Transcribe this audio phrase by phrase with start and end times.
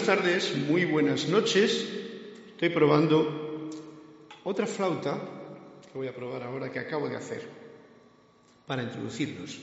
[0.00, 1.86] Buenas tardes, muy buenas noches.
[2.52, 3.68] Estoy probando
[4.44, 5.20] otra flauta
[5.92, 7.46] que voy a probar ahora que acabo de hacer
[8.66, 9.58] para introducirnos.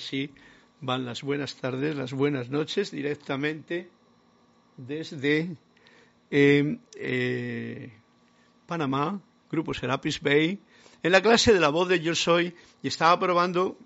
[0.00, 0.32] Así
[0.80, 3.90] van las buenas tardes, las buenas noches directamente
[4.76, 5.56] desde
[6.30, 7.92] em, eh,
[8.66, 9.20] Panamá,
[9.50, 10.58] Grupo Serapis Bay,
[11.02, 13.76] en la clase de la voz de Yo Soy y estaba probando,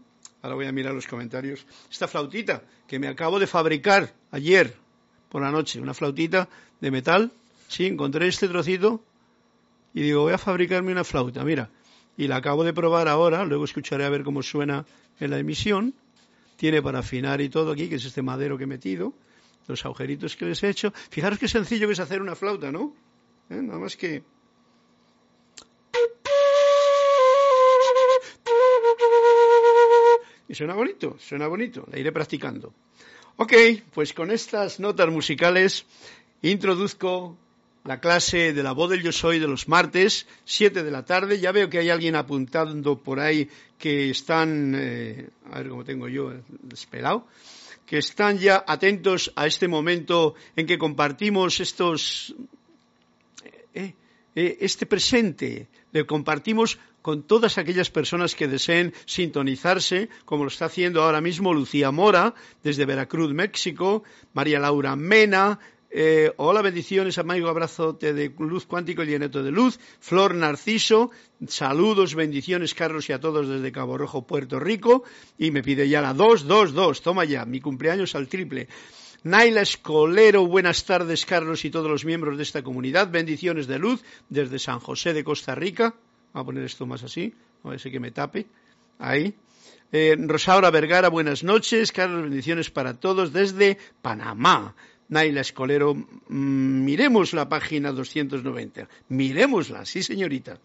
[0.43, 4.75] ahora voy a mirar los comentarios, esta flautita que me acabo de fabricar ayer
[5.29, 6.49] por la noche, una flautita
[6.81, 7.33] de metal,
[7.67, 9.03] sí, encontré este trocito
[9.93, 11.71] y digo, voy a fabricarme una flauta, mira,
[12.17, 14.87] y la acabo de probar ahora, luego escucharé a ver cómo suena
[15.19, 15.95] en la emisión
[16.57, 19.15] tiene para afinar y todo aquí, que es este madero que he metido,
[19.67, 20.93] los agujeritos que les he hecho.
[21.11, 22.95] Fijaros qué sencillo es hacer una flauta, ¿no?
[23.51, 23.61] ¿Eh?
[23.63, 24.23] Nada más que...
[30.47, 32.75] Y suena bonito, suena bonito, la iré practicando.
[33.37, 33.53] Ok,
[33.93, 35.87] pues con estas notas musicales
[36.43, 37.37] introduzco
[37.85, 41.39] la clase de la voz del yo soy de los martes, 7 de la tarde.
[41.39, 46.09] Ya veo que hay alguien apuntando por ahí que están, eh, a ver cómo tengo
[46.09, 47.27] yo despelado,
[47.85, 52.35] que están ya atentos a este momento en que compartimos estos,
[53.75, 53.93] eh,
[54.35, 60.65] eh, este presente, le compartimos con todas aquellas personas que deseen sintonizarse, como lo está
[60.65, 65.61] haciendo ahora mismo Lucía Mora, desde Veracruz, México, María Laura Mena,
[65.97, 69.79] eh, hola, bendiciones, amigo, abrazote de luz cuántico y lleneto de luz.
[70.01, 71.13] Flor Narciso,
[71.47, 75.05] saludos, bendiciones, Carlos, y a todos desde Cabo Rojo, Puerto Rico.
[75.39, 78.67] Y me pide ya la 222, toma ya, mi cumpleaños al triple.
[79.23, 83.13] Naila Escolero, buenas tardes, Carlos, y todos los miembros de esta comunidad.
[83.13, 85.95] Bendiciones de luz desde San José de Costa Rica.
[86.33, 88.47] Voy a poner esto más así, a ver si que me tape.
[88.99, 89.33] Ahí.
[89.93, 91.93] Eh, Rosaura Vergara, buenas noches.
[91.93, 94.75] Carlos, bendiciones para todos desde Panamá.
[95.09, 98.89] Naila Escolero, mm, miremos la página 290.
[99.09, 100.59] Miremosla, sí señorita.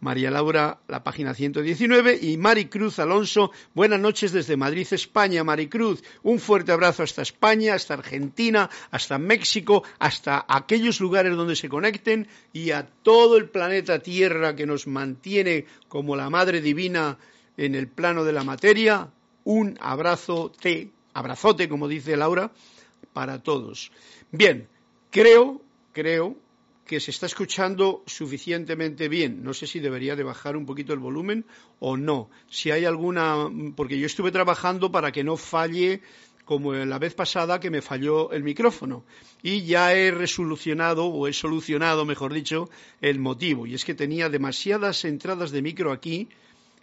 [0.00, 5.42] María Laura, la página 119, y Maricruz Alonso, buenas noches desde Madrid, España.
[5.42, 11.70] Maricruz, un fuerte abrazo hasta España, hasta Argentina, hasta México, hasta aquellos lugares donde se
[11.70, 17.16] conecten y a todo el planeta Tierra que nos mantiene como la Madre Divina
[17.56, 19.08] en el plano de la materia.
[19.44, 22.52] Un abrazo, te, abrazote, como dice Laura,
[23.16, 23.90] para todos.
[24.30, 24.68] Bien,
[25.10, 25.62] creo,
[25.94, 26.36] creo
[26.84, 29.42] que se está escuchando suficientemente bien.
[29.42, 31.46] No sé si debería de bajar un poquito el volumen
[31.80, 32.28] o no.
[32.50, 36.02] Si hay alguna, porque yo estuve trabajando para que no falle
[36.44, 39.02] como la vez pasada que me falló el micrófono.
[39.42, 42.68] Y ya he resolucionado, o he solucionado, mejor dicho,
[43.00, 43.66] el motivo.
[43.66, 46.28] Y es que tenía demasiadas entradas de micro aquí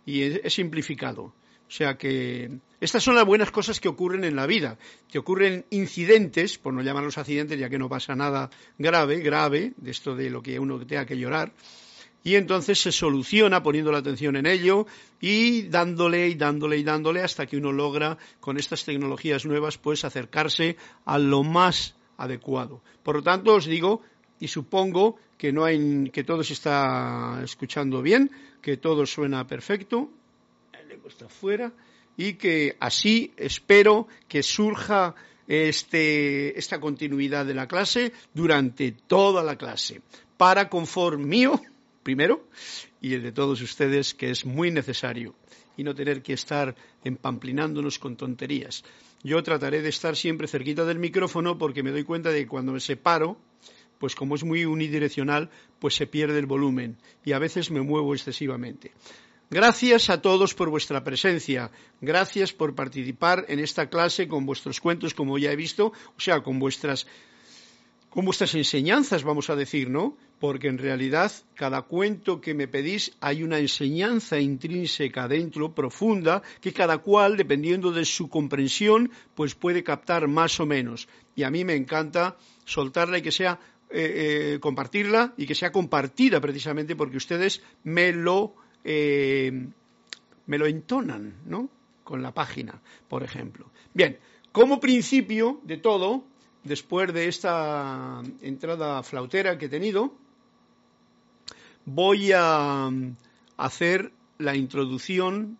[0.03, 1.31] y he simplificado.
[1.73, 4.77] O sea que estas son las buenas cosas que ocurren en la vida,
[5.09, 9.89] que ocurren incidentes, por no llamarlos accidentes ya que no pasa nada grave, grave, de
[9.89, 11.51] esto de lo que uno tenga que llorar,
[12.23, 14.85] y entonces se soluciona poniendo la atención en ello
[15.19, 20.05] y dándole y dándole y dándole hasta que uno logra con estas tecnologías nuevas pues
[20.05, 22.83] acercarse a lo más adecuado.
[23.01, 24.03] Por lo tanto os digo
[24.39, 28.29] y supongo que no hay que todo se está escuchando bien,
[28.61, 30.11] que todo suena perfecto
[31.07, 31.73] está fuera
[32.17, 35.15] y que así espero que surja
[35.47, 40.01] este, esta continuidad de la clase durante toda la clase,
[40.37, 41.61] para confort mío,
[42.03, 42.47] primero,
[43.01, 45.35] y el de todos ustedes, que es muy necesario,
[45.75, 48.83] y no tener que estar empamplinándonos con tonterías.
[49.23, 52.73] Yo trataré de estar siempre cerquita del micrófono porque me doy cuenta de que cuando
[52.73, 53.37] me separo,
[53.97, 55.49] pues como es muy unidireccional,
[55.79, 58.91] pues se pierde el volumen y a veces me muevo excesivamente.
[59.49, 61.69] Gracias a todos por vuestra presencia.
[62.01, 66.41] Gracias por participar en esta clase con vuestros cuentos, como ya he visto, o sea,
[66.41, 67.05] con vuestras,
[68.09, 70.17] con vuestras enseñanzas, vamos a decir, ¿no?
[70.39, 76.73] Porque en realidad cada cuento que me pedís hay una enseñanza intrínseca dentro, profunda, que
[76.73, 81.07] cada cual, dependiendo de su comprensión, pues puede captar más o menos.
[81.35, 83.59] Y a mí me encanta soltarla y que sea
[83.95, 89.67] eh, eh, compartirla y que sea compartida precisamente porque ustedes me lo eh,
[90.45, 91.69] me lo entonan, ¿no?
[92.03, 93.71] Con la página, por ejemplo.
[93.93, 94.17] Bien,
[94.51, 96.25] como principio de todo,
[96.63, 100.13] después de esta entrada flautera que he tenido,
[101.85, 102.89] voy a
[103.57, 105.57] hacer la introducción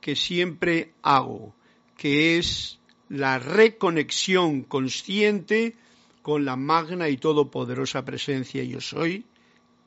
[0.00, 1.54] que siempre hago,
[1.96, 2.78] que es
[3.08, 5.76] la reconexión consciente
[6.22, 9.24] con la magna y todopoderosa presencia yo soy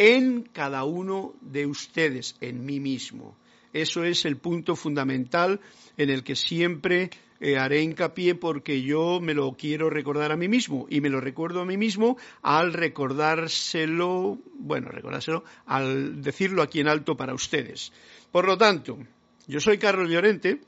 [0.01, 3.37] en cada uno de ustedes, en mí mismo.
[3.71, 5.59] Eso es el punto fundamental
[5.95, 10.47] en el que siempre eh, haré hincapié porque yo me lo quiero recordar a mí
[10.47, 16.79] mismo y me lo recuerdo a mí mismo al recordárselo, bueno, recordárselo, al decirlo aquí
[16.79, 17.93] en alto para ustedes.
[18.31, 18.97] Por lo tanto,
[19.45, 20.61] yo soy Carlos Llorente,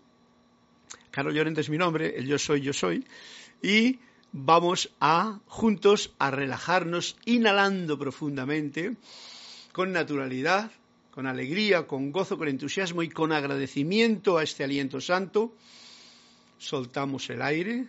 [1.09, 3.03] Carlos Llorente es mi nombre, el yo soy, yo soy,
[3.63, 3.97] y
[4.33, 8.97] vamos a juntos a relajarnos inhalando profundamente,
[9.71, 10.71] con naturalidad,
[11.11, 15.53] con alegría, con gozo, con entusiasmo y con agradecimiento a este aliento santo
[16.63, 17.87] soltamos el aire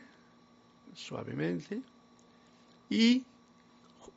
[0.95, 1.81] suavemente
[2.91, 3.25] y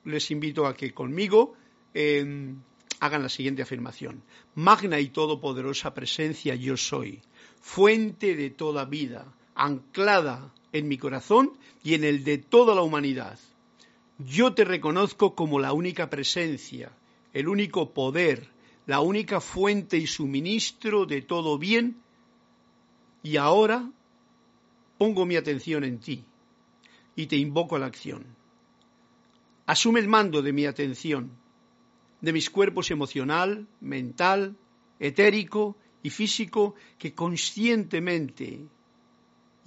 [0.04, 1.56] les invito a que conmigo
[1.94, 2.60] em,
[3.00, 4.24] hagan la siguiente afirmación.
[4.56, 7.22] Magna y todopoderosa presencia yo soy,
[7.62, 9.26] fuente de toda vida,
[9.58, 13.40] anclada en mi corazón y en el de toda la humanidad.
[14.20, 16.92] Yo te reconozco como la única presencia,
[17.34, 18.50] el único poder,
[18.86, 21.98] la única fuente y suministro de todo bien,
[23.24, 23.92] y ahora
[24.98, 26.24] pongo mi atención en ti
[27.16, 28.26] y te invoco a la acción.
[29.66, 31.32] Asume el mando de mi atención,
[32.22, 34.56] de mis cuerpos emocional, mental,
[35.00, 38.68] etérico y físico que conscientemente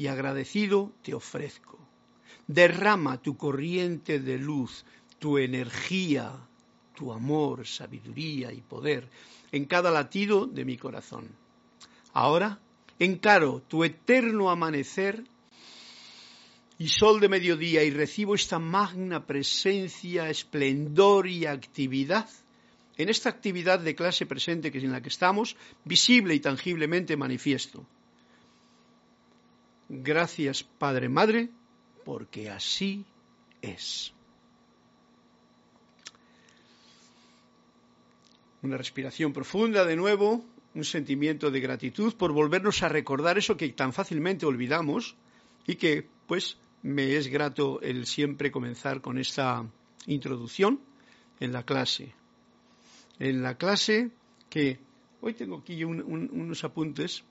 [0.00, 1.79] y agradecido te ofrezco.
[2.47, 4.87] Derrama tu corriente de luz,
[5.19, 6.32] tu energía,
[6.97, 9.11] tu amor, sabiduría y poder
[9.52, 11.29] en cada latido de mi corazón.
[12.14, 12.58] Ahora
[12.99, 15.23] encaro tu eterno amanecer
[16.79, 22.26] y sol de mediodía y recibo esta magna presencia, esplendor y actividad.
[22.96, 27.19] En esta actividad de clase presente que es en la que estamos, visible y tangiblemente
[27.19, 27.85] manifiesto.
[29.92, 31.50] Gracias, Padre Madre,
[32.04, 33.04] porque así
[33.60, 34.12] es.
[38.62, 40.44] Una respiración profunda de nuevo,
[40.76, 45.16] un sentimiento de gratitud por volvernos a recordar eso que tan fácilmente olvidamos
[45.66, 49.69] y que, pues, me es grato el siempre comenzar con esta
[50.06, 50.81] introducción
[51.40, 52.14] en la clase.
[53.19, 54.12] En la clase
[54.48, 54.78] que
[55.20, 57.25] hoy tengo aquí unos apuntes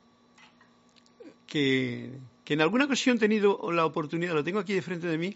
[1.47, 2.11] que,
[2.49, 5.35] que en alguna ocasión he tenido la oportunidad, lo tengo aquí de frente de mí,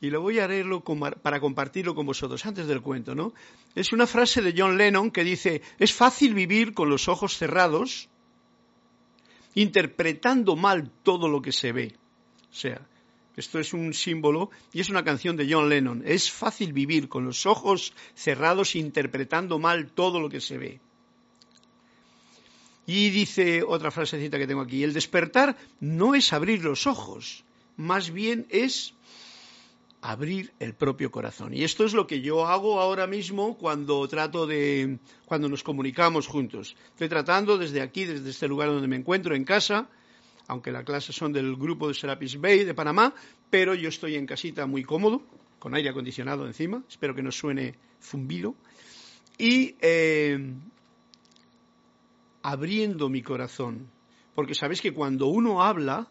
[0.00, 0.82] y lo voy a leerlo
[1.22, 3.32] para compartirlo con vosotros antes del cuento, ¿no?
[3.76, 8.08] Es una frase de John Lennon que dice, es fácil vivir con los ojos cerrados,
[9.54, 11.94] interpretando mal todo lo que se ve.
[12.50, 12.80] O sea,
[13.36, 16.02] esto es un símbolo y es una canción de John Lennon.
[16.04, 20.80] Es fácil vivir con los ojos cerrados, interpretando mal todo lo que se ve.
[22.86, 27.44] Y dice otra frasecita que tengo aquí, el despertar no es abrir los ojos,
[27.76, 28.94] más bien es
[30.00, 31.54] abrir el propio corazón.
[31.54, 36.26] Y esto es lo que yo hago ahora mismo cuando trato de, cuando nos comunicamos
[36.26, 36.76] juntos.
[36.90, 39.88] Estoy tratando desde aquí, desde este lugar donde me encuentro, en casa,
[40.48, 43.14] aunque las clases son del grupo de Serapis Bay de Panamá,
[43.48, 45.22] pero yo estoy en casita muy cómodo,
[45.60, 48.56] con aire acondicionado encima, espero que no suene zumbido,
[49.38, 50.52] y eh,
[52.42, 53.90] abriendo mi corazón.
[54.34, 56.08] Porque sabéis que cuando uno habla,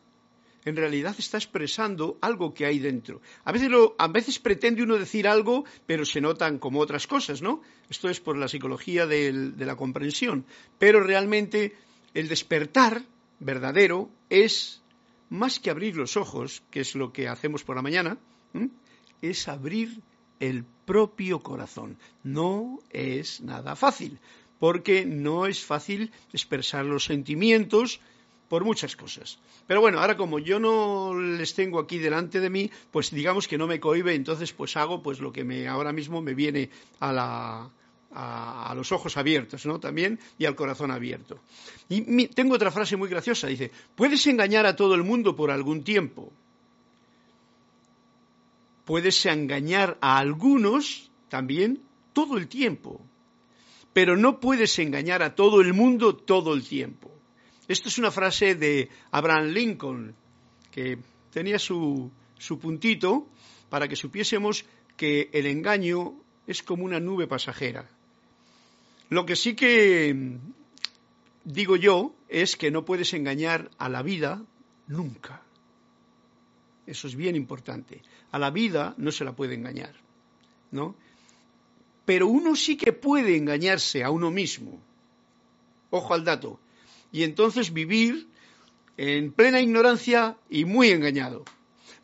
[0.63, 3.21] en realidad está expresando algo que hay dentro.
[3.43, 7.61] A veces, a veces pretende uno decir algo, pero se notan como otras cosas, ¿no?
[7.89, 10.45] Esto es por la psicología de la comprensión.
[10.77, 11.75] Pero realmente
[12.13, 13.03] el despertar
[13.39, 14.81] verdadero es
[15.29, 18.17] más que abrir los ojos, que es lo que hacemos por la mañana,
[19.21, 20.01] es abrir
[20.39, 21.97] el propio corazón.
[22.23, 24.19] No es nada fácil,
[24.61, 27.99] porque no es fácil expresar los sentimientos,
[28.47, 29.39] por muchas cosas.
[29.65, 33.57] Pero bueno, ahora como yo no les tengo aquí delante de mí, pues digamos que
[33.57, 37.71] no me cohibe, entonces pues hago pues lo que me ahora mismo me viene a
[38.75, 39.79] los ojos abiertos, ¿no?
[39.79, 41.39] También y al corazón abierto.
[41.89, 45.83] Y tengo otra frase muy graciosa, dice, puedes engañar a todo el mundo por algún
[45.83, 46.31] tiempo.
[48.85, 51.81] Puedes engañar a algunos también
[52.13, 53.01] todo el tiempo.
[53.93, 57.11] Pero no puedes engañar a todo el mundo todo el tiempo.
[57.67, 60.15] Esto es una frase de Abraham Lincoln,
[60.71, 60.97] que
[61.31, 63.27] tenía su, su puntito
[63.69, 64.65] para que supiésemos
[64.97, 66.13] que el engaño
[66.47, 67.89] es como una nube pasajera.
[69.09, 70.37] Lo que sí que
[71.43, 74.43] digo yo es que no puedes engañar a la vida
[74.87, 75.41] nunca.
[76.85, 78.01] eso es bien importante.
[78.31, 79.93] A la vida no se la puede engañar,
[80.71, 80.95] ¿no?
[82.11, 84.81] Pero uno sí que puede engañarse a uno mismo.
[85.91, 86.59] Ojo al dato.
[87.09, 88.27] Y entonces vivir
[88.97, 91.45] en plena ignorancia y muy engañado.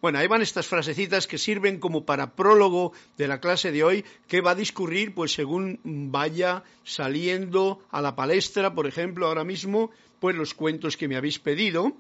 [0.02, 4.06] Bueno, ahí van estas frasecitas que sirven como para prólogo de la clase de hoy,
[4.30, 9.92] que va a discurrir pues según vaya saliendo a la palestra, por ejemplo, ahora mismo,
[10.22, 11.98] pues los cuentos que me habéis pedido,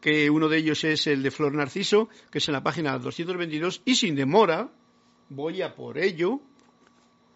[0.00, 3.82] que uno de ellos es el de Flor Narciso, que es en la página 222,
[3.84, 4.68] y sin demora
[5.28, 6.40] voy a por ello,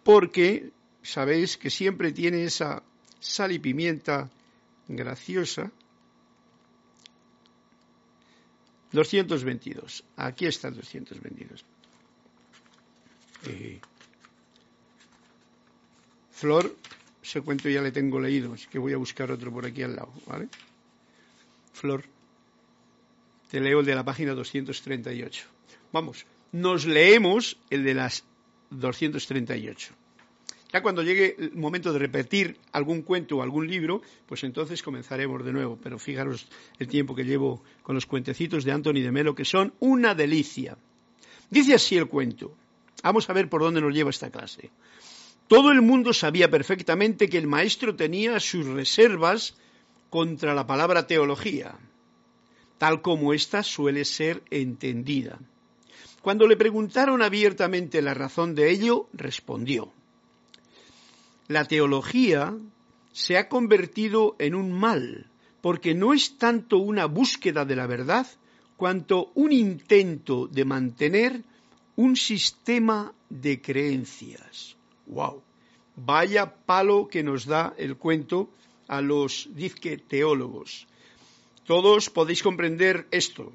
[0.03, 0.71] porque
[1.03, 2.83] sabéis que siempre tiene esa
[3.19, 4.29] sal y pimienta
[4.87, 5.71] graciosa
[8.91, 10.03] 222.
[10.17, 11.65] Aquí está el 222.
[13.47, 13.79] Eh,
[16.31, 16.75] Flor,
[17.23, 19.95] ese cuento ya le tengo leído, así que voy a buscar otro por aquí al
[19.95, 20.49] lado, ¿vale?
[21.73, 22.03] Flor,
[23.49, 25.45] te leo el de la página 238.
[25.91, 28.23] Vamos, nos leemos el de las
[28.71, 29.93] 238.
[30.73, 35.43] Ya cuando llegue el momento de repetir algún cuento o algún libro, pues entonces comenzaremos
[35.43, 35.77] de nuevo.
[35.83, 36.47] Pero fijaros
[36.79, 40.77] el tiempo que llevo con los cuentecitos de Anthony de Melo, que son una delicia.
[41.49, 42.55] Dice así el cuento.
[43.03, 44.69] Vamos a ver por dónde nos lleva esta clase.
[45.47, 49.55] Todo el mundo sabía perfectamente que el maestro tenía sus reservas
[50.09, 51.75] contra la palabra teología,
[52.77, 55.39] tal como ésta suele ser entendida.
[56.21, 59.91] Cuando le preguntaron abiertamente la razón de ello, respondió
[61.51, 62.57] la teología
[63.11, 65.27] se ha convertido en un mal,
[65.59, 68.25] porque no es tanto una búsqueda de la verdad,
[68.77, 71.43] cuanto un intento de mantener
[71.97, 74.77] un sistema de creencias.
[75.07, 75.41] ¡Wow!
[75.97, 78.49] Vaya palo que nos da el cuento
[78.87, 80.87] a los dizque teólogos.
[81.65, 83.51] Todos podéis comprender esto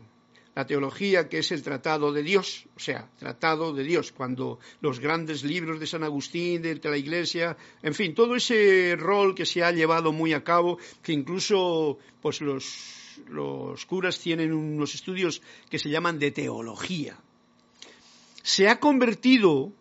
[0.57, 5.01] la teología que es el tratado de Dios, o sea, tratado de Dios, cuando los
[5.01, 9.63] grandes libros de San Agustín, de la Iglesia, en fin, todo ese rol que se
[9.63, 15.79] ha llevado muy a cabo, que incluso pues los, los curas tienen unos estudios que
[15.79, 17.19] se llaman de teología,
[18.43, 19.75] se ha convertido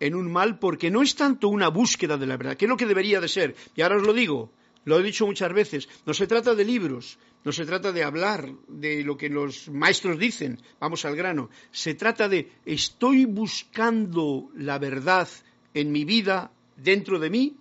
[0.00, 2.76] en un mal porque no es tanto una búsqueda de la verdad, que es lo
[2.76, 3.54] que debería de ser.
[3.76, 4.50] Y ahora os lo digo,
[4.84, 8.52] lo he dicho muchas veces, no se trata de libros, no se trata de hablar
[8.68, 14.78] de lo que los maestros dicen, vamos al grano, se trata de estoy buscando la
[14.78, 15.28] verdad
[15.74, 17.56] en mi vida dentro de mí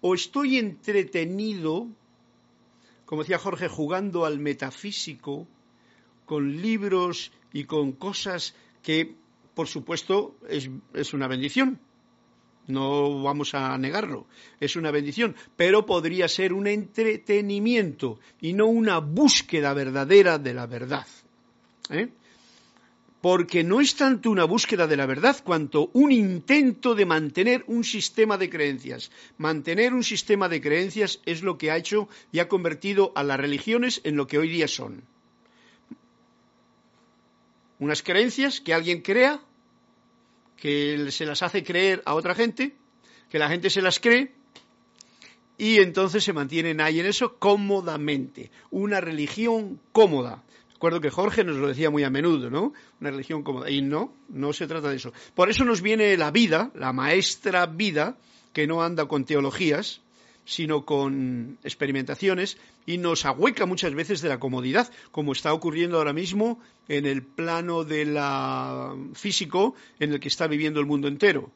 [0.00, 1.88] o estoy entretenido,
[3.04, 5.46] como decía Jorge, jugando al metafísico
[6.24, 9.16] con libros y con cosas que,
[9.54, 11.80] por supuesto, es, una bendición
[12.68, 14.26] no vamos a negarlo,
[14.60, 20.66] es una bendición, pero podría ser un entretenimiento y no una búsqueda verdadera de la
[20.66, 21.06] verdad.
[21.90, 22.08] ¿eh?
[23.20, 27.82] Porque no es tanto una búsqueda de la verdad cuanto un intento de mantener un
[27.82, 29.10] sistema de creencias.
[29.38, 33.40] Mantener un sistema de creencias es lo que ha hecho y ha convertido a las
[33.40, 35.02] religiones en lo que hoy día son.
[37.80, 39.40] Unas creencias que alguien crea
[40.60, 42.74] que se las hace creer a otra gente,
[43.30, 44.32] que la gente se las cree
[45.56, 48.50] y entonces se mantienen ahí en eso cómodamente.
[48.70, 50.42] Una religión cómoda.
[50.72, 52.72] Recuerdo que Jorge nos lo decía muy a menudo, ¿no?
[53.00, 53.68] Una religión cómoda.
[53.68, 55.12] Y no, no se trata de eso.
[55.34, 58.16] Por eso nos viene la vida, la maestra vida,
[58.52, 60.00] que no anda con teologías,
[60.48, 66.14] sino con experimentaciones y nos ahueca muchas veces de la comodidad, como está ocurriendo ahora
[66.14, 71.50] mismo en el plano de la físico en el que está viviendo el mundo entero.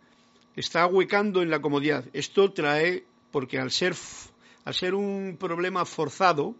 [0.56, 2.04] Está ahuecando en la comodidad.
[2.12, 3.94] Esto trae, porque al ser,
[4.66, 6.54] al ser un problema forzado,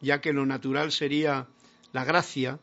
[0.00, 1.46] ya que lo natural sería
[1.92, 2.58] la gracia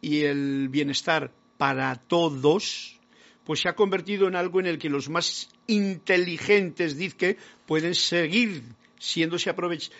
[0.00, 2.98] y el bienestar para todos,
[3.44, 8.62] pues se ha convertido en algo en el que los más inteligentes, que pueden seguir
[9.00, 9.52] siéndose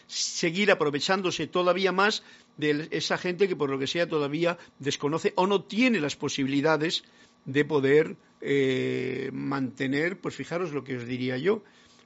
[0.07, 2.23] seguir aprovechándose todavía más
[2.59, 7.03] de esa gente que por lo que sea todavía desconoce o no tiene las posibilidades
[7.47, 11.63] de poder eh, mantener, pues fijaros lo que os diría yo,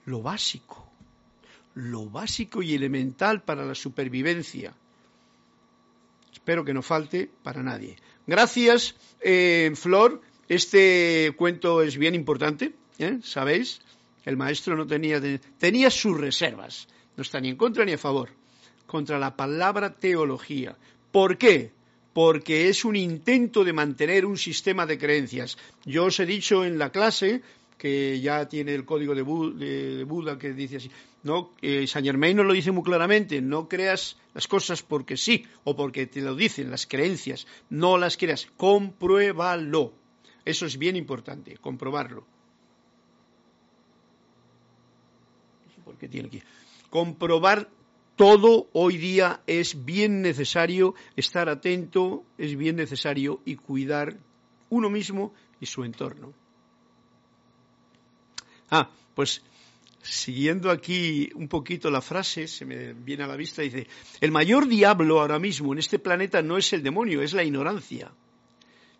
[0.07, 0.89] lo básico,
[1.75, 4.73] lo básico y elemental para la supervivencia.
[6.33, 7.97] Espero que no falte para nadie.
[8.27, 10.23] Gracias, eh, Flor.
[10.49, 13.19] Este cuento es bien importante, ¿eh?
[13.23, 13.81] ¿sabéis?
[14.25, 15.21] El maestro no tenía,
[15.59, 18.31] tenía sus reservas, no está ni en contra ni a favor,
[18.87, 20.77] contra la palabra teología.
[21.13, 21.73] ¿Por qué?
[22.13, 25.59] Porque es un intento de mantener un sistema de creencias.
[25.85, 27.43] Yo os he dicho en la clase
[27.79, 30.91] que ya tiene el código de, Buda que dice así.
[31.23, 35.47] No, eh, Saint Germain nos lo dice muy claramente, no creas las cosas porque sí
[35.65, 39.93] o porque te lo dicen las creencias, no las creas, compruébalo.
[40.45, 42.27] Eso es bien importante, comprobarlo.
[45.85, 46.43] Porque tiene que
[46.91, 47.69] comprobar
[48.17, 54.17] todo hoy día es bien necesario estar atento, es bien necesario y cuidar
[54.71, 56.33] uno mismo y su entorno.
[58.71, 59.43] Ah, pues
[60.03, 63.87] siguiendo aquí un poquito la frase, se me viene a la vista, dice,
[64.21, 68.13] el mayor diablo ahora mismo en este planeta no es el demonio, es la ignorancia.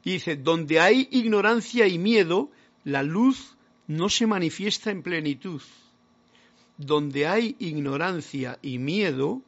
[0.05, 2.51] Y dice, donde hay ignorancia y miedo,
[2.85, 3.57] la luz
[3.87, 5.63] no se manifiesta en plenitud.
[6.77, 9.43] Donde hay ignorancia y miedo,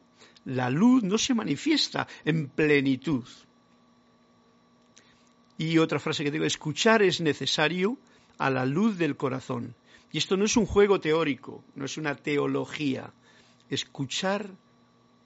[0.45, 3.25] la luz no se manifiesta en plenitud.
[5.57, 7.97] Y otra frase que digo, escuchar es necesario
[8.37, 9.75] a la luz del corazón.
[10.11, 13.13] Y esto no es un juego teórico, no es una teología.
[13.69, 14.49] Escuchar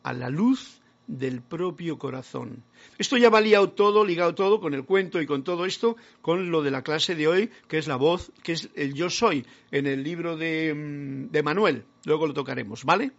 [0.03, 2.63] a la luz del propio corazón.
[2.97, 6.61] Esto ya valía todo, ligado todo con el cuento y con todo esto, con lo
[6.61, 9.87] de la clase de hoy, que es la voz, que es el yo soy, en
[9.87, 11.83] el libro de, mm, de Manuel.
[12.05, 13.11] Luego lo tocaremos, ¿vale?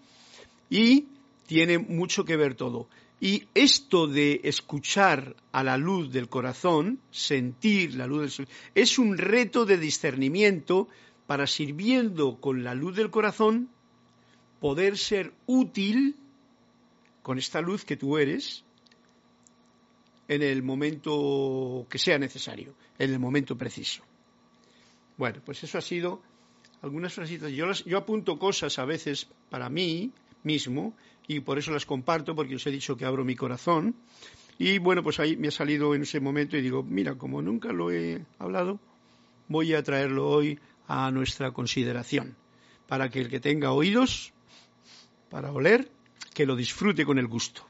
[0.70, 1.06] Y
[1.46, 2.88] tiene mucho que ver todo.
[3.20, 9.16] Y esto de escuchar a la luz del corazón, sentir la luz del es un
[9.16, 10.88] reto de discernimiento
[11.26, 13.68] para sirviendo con la luz del corazón
[14.60, 16.16] poder ser útil
[17.22, 18.64] con esta luz que tú eres
[20.28, 24.02] en el momento que sea necesario, en el momento preciso.
[25.16, 26.22] Bueno, pues eso ha sido
[26.80, 27.50] algunas frasitas.
[27.52, 30.10] Yo, yo apunto cosas a veces para mí
[30.42, 30.94] mismo
[31.26, 33.94] y por eso las comparto porque os he dicho que abro mi corazón.
[34.58, 37.72] Y bueno, pues ahí me ha salido en ese momento y digo, mira, como nunca
[37.72, 38.80] lo he hablado,
[39.48, 42.36] voy a traerlo hoy a nuestra consideración,
[42.86, 44.32] para que el que tenga oídos
[45.30, 45.90] para oler,
[46.34, 47.66] que lo disfrute con el gusto.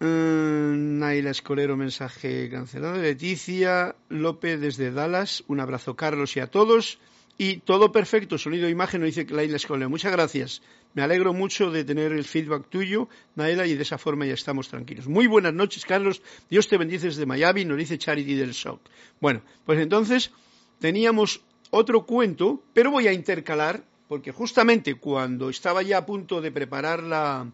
[0.00, 3.00] Mm, Naila Escolero, mensaje cancelado.
[3.00, 5.44] Leticia López desde Dallas.
[5.46, 6.98] Un abrazo, Carlos, y a todos.
[7.36, 9.90] Y todo perfecto, sonido e imagen, lo dice Naila Escolero.
[9.90, 10.62] Muchas gracias.
[10.92, 14.68] Me alegro mucho de tener el feedback tuyo, Naila, y de esa forma ya estamos
[14.68, 15.06] tranquilos.
[15.06, 16.20] Muy buenas noches, Carlos.
[16.50, 18.80] Dios te bendice desde Miami, nos dice Charity del Shock.
[19.20, 20.32] Bueno, pues entonces
[20.80, 26.50] teníamos otro cuento, pero voy a intercalar, porque justamente cuando estaba ya a punto de
[26.50, 27.48] preparar la,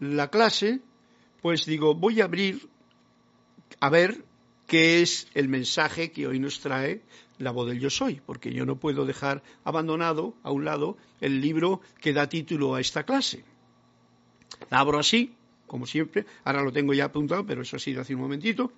[0.00, 0.80] la clase,
[1.40, 2.68] pues digo, voy a abrir
[3.78, 4.24] a ver
[4.66, 7.02] qué es el mensaje que hoy nos trae
[7.38, 11.40] la voz del yo soy, porque yo no puedo dejar abandonado a un lado el
[11.40, 13.44] libro que da título a esta clase.
[14.70, 15.36] La abro así,
[15.68, 18.72] como siempre, ahora lo tengo ya apuntado, pero eso ha sido hace un momentito,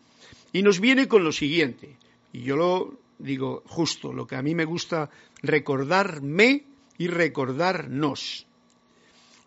[0.53, 1.97] y nos viene con lo siguiente,
[2.35, 5.09] y yo lo digo justo, lo que a mí me gusta
[5.41, 8.47] recordarme y recordarnos.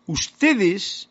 [0.06, 1.08] Ustedes,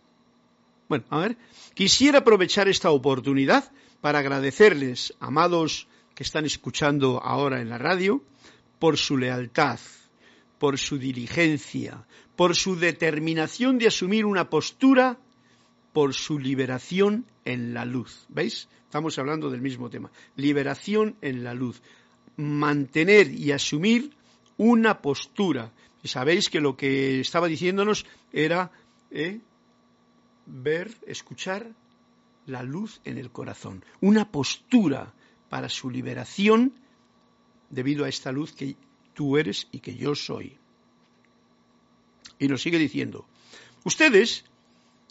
[0.90, 1.38] bueno, a ver,
[1.74, 8.22] quisiera aprovechar esta oportunidad para agradecerles, amados que están escuchando ahora en la radio,
[8.80, 9.80] por su lealtad,
[10.58, 15.18] por su diligencia, por su determinación de asumir una postura,
[15.94, 18.26] por su liberación en la luz.
[18.30, 18.68] ¿Veis?
[18.84, 20.12] Estamos hablando del mismo tema.
[20.36, 21.82] Liberación en la luz.
[22.38, 24.12] Mantener y asumir
[24.58, 25.72] una postura.
[26.04, 28.72] Y sabéis que lo que estaba diciéndonos era
[29.12, 29.40] eh,
[30.46, 31.72] ver, escuchar
[32.46, 33.86] la luz en el corazón.
[34.00, 35.14] Una postura
[35.50, 36.74] para su liberación
[37.70, 38.76] debido a esta luz que
[39.14, 40.58] tú eres y que yo soy.
[42.40, 43.28] Y nos sigue diciendo,
[43.84, 44.46] ustedes,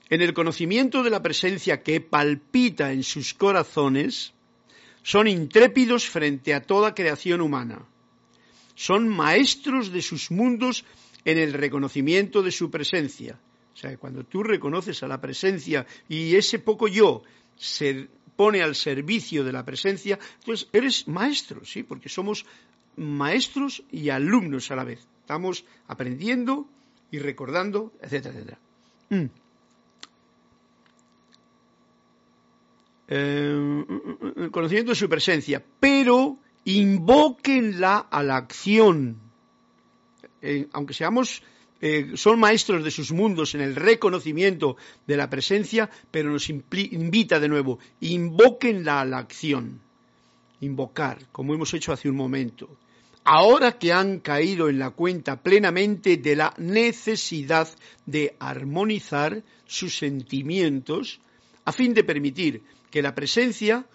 [0.09, 4.33] en el conocimiento de la presencia que palpita en sus corazones,
[5.03, 7.87] son intrépidos frente a toda creación humana.
[8.81, 10.87] Son maestros de sus mundos
[11.27, 13.39] en el reconocimiento de su presencia.
[13.75, 17.23] O sea, cuando tú reconoces a la presencia y ese poco yo
[17.57, 21.83] se pone al servicio de la presencia, entonces eres maestro, ¿sí?
[21.83, 22.47] Porque somos
[22.97, 25.07] maestros y alumnos a la vez.
[25.21, 26.67] Estamos aprendiendo
[27.11, 28.59] y recordando, etcétera, etcétera.
[29.11, 29.27] Mm.
[33.09, 39.19] Eh, conocimiento de su presencia, pero invóquenla a la acción.
[40.43, 41.43] Eh, aunque seamos
[41.83, 47.41] eh, son maestros de sus mundos en el reconocimiento de la presencia, pero nos invita
[47.41, 49.81] de nuevo, invóquenla a la acción.
[50.61, 52.69] Invocar, como hemos hecho hace un momento.
[53.25, 57.69] Ahora que han caído en la cuenta plenamente de la necesidad
[58.05, 61.21] de armonizar sus sentimientos,
[61.65, 63.87] a fin de permitir que la presencia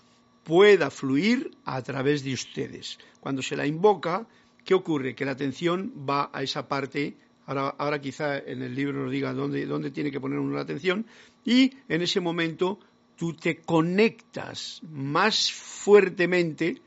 [0.45, 2.99] pueda fluir a través de ustedes.
[3.19, 4.27] Cuando se la invoca,
[4.63, 5.15] ¿qué ocurre?
[5.15, 9.65] Que la atención va a esa parte, ahora, quizá en el libro nos diga dónde,
[9.65, 11.07] dónde tiene que poner uno la atención,
[11.43, 12.79] y en ese momento
[13.17, 16.81] tú te conectas más fuertemente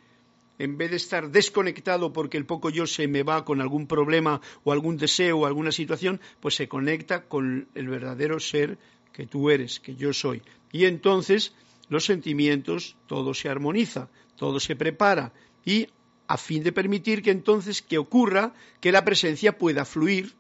[0.59, 4.40] en vez de estar desconectado porque el poco yo se me va con algún problema
[4.64, 8.79] o algún deseo o alguna situación, pues se conecta con el verdadero ser
[9.12, 10.42] que tú eres, que yo soy.
[10.73, 11.55] Y entonces
[11.88, 15.33] los sentimientos, todo se armoniza, todo se prepara
[15.64, 15.88] y
[16.27, 20.35] a fin de permitir que entonces que ocurra que la presencia pueda fluir,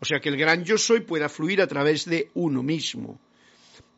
[0.00, 3.20] o sea, que el gran yo soy pueda fluir a través de uno mismo,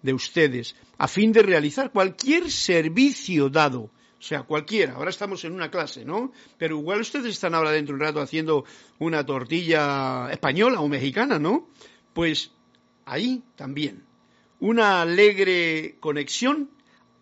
[0.02, 3.90] de ustedes, a fin de realizar cualquier servicio dado,
[4.22, 4.94] o sea, cualquiera.
[4.94, 6.33] Ahora estamos en una clase, ¿no?
[6.59, 8.64] Pero igual ustedes están ahora dentro de un rato haciendo
[8.98, 11.68] una tortilla española o mexicana, ¿no?
[12.12, 12.52] Pues
[13.05, 14.05] ahí también.
[14.61, 16.70] Una alegre conexión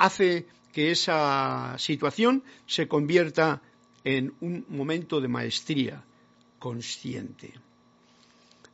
[0.01, 3.61] hace que esa situación se convierta
[4.03, 6.03] en un momento de maestría
[6.59, 7.53] consciente.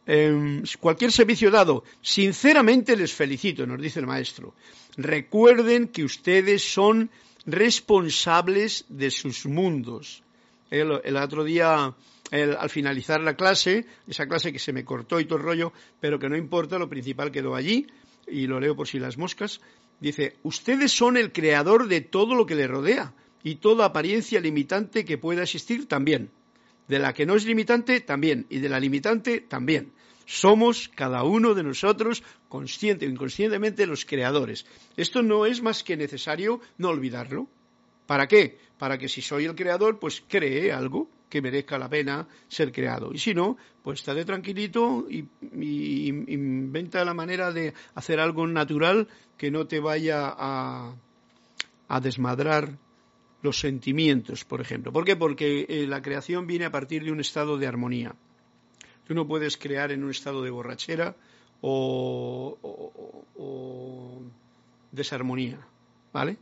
[0.07, 4.55] Em, cualquier servicio dado, sinceramente les felicito, nos dice el maestro.
[4.97, 7.11] Recuerden que ustedes son
[7.45, 10.23] responsables de sus mundos.
[10.71, 11.95] El, otro día,
[12.31, 16.19] al finalizar la clase, esa clase que se me cortó y todo el rollo, pero
[16.19, 17.87] que no importa, lo principal quedó allí,
[18.27, 19.61] y lo leo por si las moscas,
[20.01, 25.05] dice, ustedes son el creador de todo lo que le rodea y toda apariencia limitante
[25.05, 26.31] que pueda existir también.
[26.89, 28.47] De la que no es limitante, también.
[28.49, 29.93] Y de la limitante, también.
[30.25, 34.67] Somos cada uno de nosotros, consciente o inconscientemente, los creadores.
[34.97, 37.49] Esto no es más que necesario no olvidarlo.
[38.07, 38.59] ¿Para qué?
[38.79, 43.13] Para que si soy el creador, pues cree algo que merezca la pena ser creado.
[43.13, 49.51] Y si no, pues estate tranquilito y, inventa la manera de hacer algo natural que
[49.51, 50.95] no te vaya a,
[51.89, 52.79] a desmadrar
[53.43, 54.93] los sentimientos, por ejemplo.
[54.93, 55.17] ¿Por qué?
[55.17, 58.15] Porque eh, la creación viene a partir de un estado de armonía.
[59.07, 61.17] Tú no puedes crear en un estado de borrachera
[61.61, 62.59] o,
[64.91, 65.61] desarmonía,
[66.13, 66.39] ¿vale?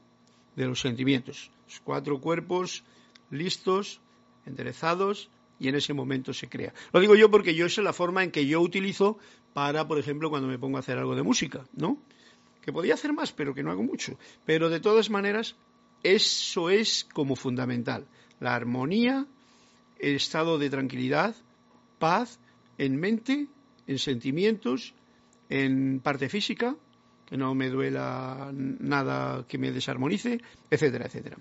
[0.56, 1.50] De los sentimientos.
[1.84, 2.84] Cuatro cuerpos
[3.30, 4.00] listos,
[4.46, 6.72] enderezados, y en ese momento se crea.
[6.92, 9.18] Lo digo yo porque yo esa es la forma en que yo utilizo
[9.52, 11.98] para, por ejemplo, cuando me pongo a hacer algo de música, ¿no?
[12.60, 14.18] Que podía hacer más, pero que no hago mucho.
[14.44, 15.56] Pero de todas maneras,
[16.02, 18.06] eso es como fundamental.
[18.40, 19.26] La armonía,
[19.98, 21.34] el estado de tranquilidad,
[21.98, 22.40] paz
[22.78, 23.46] en mente,
[23.86, 24.94] en sentimientos,
[25.48, 26.76] en parte física,
[27.26, 31.38] que no me duela nada que me desarmonice, etcétera, etcétera.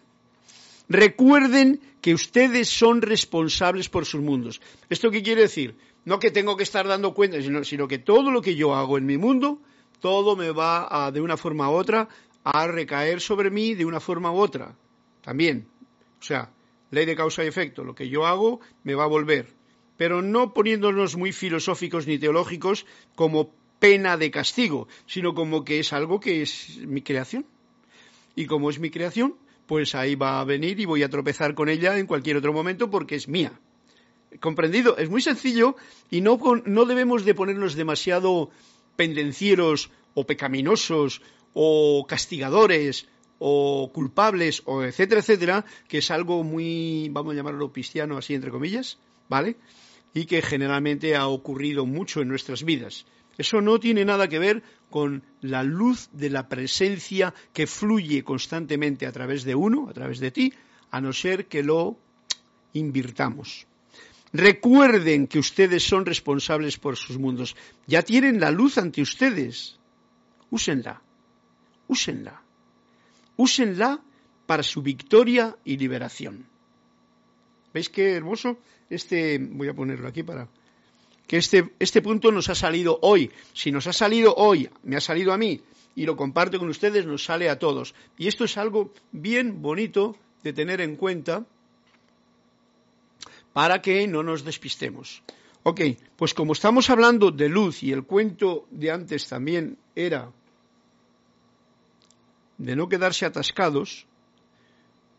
[0.93, 4.61] Recuerden que ustedes son responsables por sus mundos.
[4.91, 5.75] ¿Esto qué quiere decir?
[6.05, 9.07] No que tengo que estar dando cuenta, sino, que todo lo que yo hago en
[9.07, 9.59] mi mundo,
[9.99, 12.09] todo me va a, de una forma u otra
[12.43, 14.75] a recaer sobre mí de una forma u otra.
[15.23, 15.65] También.
[16.21, 16.51] O sea,
[16.91, 17.83] ley de causa y efecto.
[17.83, 19.47] Lo que yo hago me va a volver
[19.97, 25.93] pero no poniéndonos muy filosóficos ni teológicos como pena de castigo, sino como que es
[25.93, 27.45] algo que es mi creación.
[28.35, 29.35] Y como es mi creación,
[29.73, 32.91] pues ahí va a venir y voy a tropezar con ella en cualquier otro momento
[32.91, 33.59] porque es mía.
[34.39, 34.97] ¿Comprendido?
[34.97, 35.75] Es muy sencillo
[36.11, 38.51] y no, no debemos de ponernos demasiado
[38.95, 41.23] pendencieros o pecaminosos
[41.55, 43.07] o castigadores
[43.39, 48.51] o culpables o etcétera, etcétera, que es algo muy, vamos a llamarlo cristiano así entre
[48.51, 49.55] comillas, ¿vale?
[50.13, 53.07] y que generalmente ha ocurrido mucho en nuestras vidas.
[53.37, 59.07] Eso no tiene nada que ver con la luz de la presencia que fluye constantemente
[59.07, 60.53] a través de uno, a través de ti,
[60.91, 61.97] a no ser que lo
[62.73, 63.65] invirtamos.
[64.33, 67.55] Recuerden que ustedes son responsables por sus mundos.
[67.85, 69.77] Ya tienen la luz ante ustedes.
[70.49, 71.01] Úsenla.
[71.87, 72.41] Úsenla.
[73.37, 73.99] Úsenla
[74.45, 76.45] para su victoria y liberación.
[77.73, 78.57] ¿Veis qué hermoso?
[78.89, 80.47] Este, voy a ponerlo aquí para
[81.27, 83.31] que este, este punto nos ha salido hoy.
[83.53, 85.61] Si nos ha salido hoy, me ha salido a mí
[85.95, 87.93] y lo comparto con ustedes, nos sale a todos.
[88.17, 91.45] Y esto es algo bien bonito de tener en cuenta
[93.53, 95.21] para que no nos despistemos.
[95.63, 95.81] Ok,
[96.15, 100.31] pues como estamos hablando de luz y el cuento de antes también era
[102.57, 104.05] de no quedarse atascados,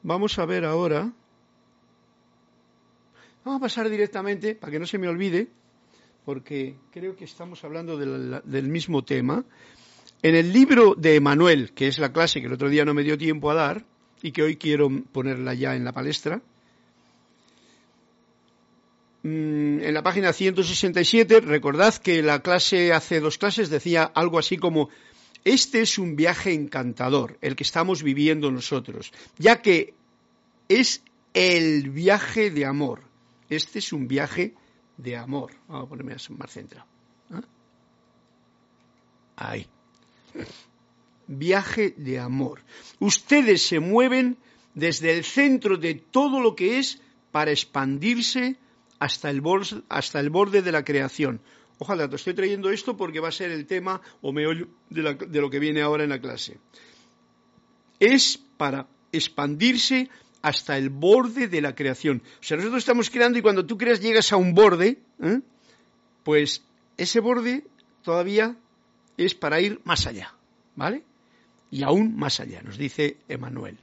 [0.02, 1.12] vamos a ver ahora
[3.44, 5.48] Vamos a pasar directamente, para que no se me olvide,
[6.24, 9.44] porque creo que estamos hablando del, mismo tema.
[10.22, 13.02] En el libro de Emanuel, que es la clase que el otro día no me
[13.02, 13.84] dio tiempo a dar
[14.22, 16.40] y que hoy quiero ponerla ya en la palestra,
[19.22, 24.56] mm, en la página 167, recordad que la clase hace dos clases decía algo así
[24.56, 24.88] como
[25.44, 29.92] Este es un viaje encantador, el que estamos viviendo nosotros, ya que
[30.70, 31.02] es
[31.34, 33.02] el viaje de amor.
[33.50, 34.54] Este es un viaje
[34.96, 35.52] de amor.
[35.68, 36.86] Vamos a ponerme más centrado.
[37.30, 37.42] ¿Ah?
[39.36, 39.66] Ahí.
[41.26, 42.60] Viaje de amor.
[42.98, 44.36] Ustedes se mueven
[44.74, 47.00] desde el centro de todo lo que es
[47.32, 48.56] para expandirse
[48.98, 51.40] hasta el, borde, hasta el borde de la creación.
[51.78, 55.50] Ojalá, te estoy trayendo esto porque va a ser el tema o meollo de lo
[55.50, 56.58] que viene ahora en la clase.
[57.98, 60.08] Es para expandirse
[60.44, 62.20] hasta el borde de la creación.
[62.38, 65.40] O sea, nosotros estamos creando y cuando tú creas llegas a un borde, ¿eh?
[66.22, 66.62] pues
[66.98, 67.64] ese borde
[68.02, 68.54] todavía
[69.16, 70.34] es para ir más allá,
[70.76, 71.02] ¿vale?
[71.70, 73.78] Y aún más allá, nos dice Emanuel.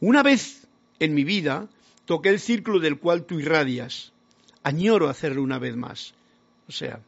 [0.00, 0.66] Una vez
[1.00, 1.68] en mi vida
[2.04, 4.12] toqué el círculo del cual tú irradias.
[4.64, 6.12] Añoro hacerlo una vez más.
[6.68, 7.00] O sea,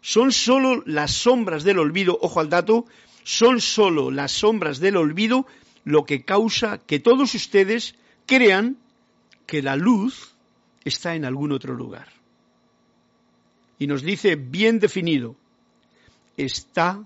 [0.00, 2.84] son solo las sombras del olvido, ojo al dato,
[3.22, 5.46] son solo las sombras del olvido
[5.84, 7.94] lo que causa que todos ustedes
[8.26, 8.76] crean
[9.46, 10.34] que la luz
[10.84, 12.08] está en algún otro lugar.
[13.78, 15.36] Y nos dice bien definido,
[16.36, 17.04] está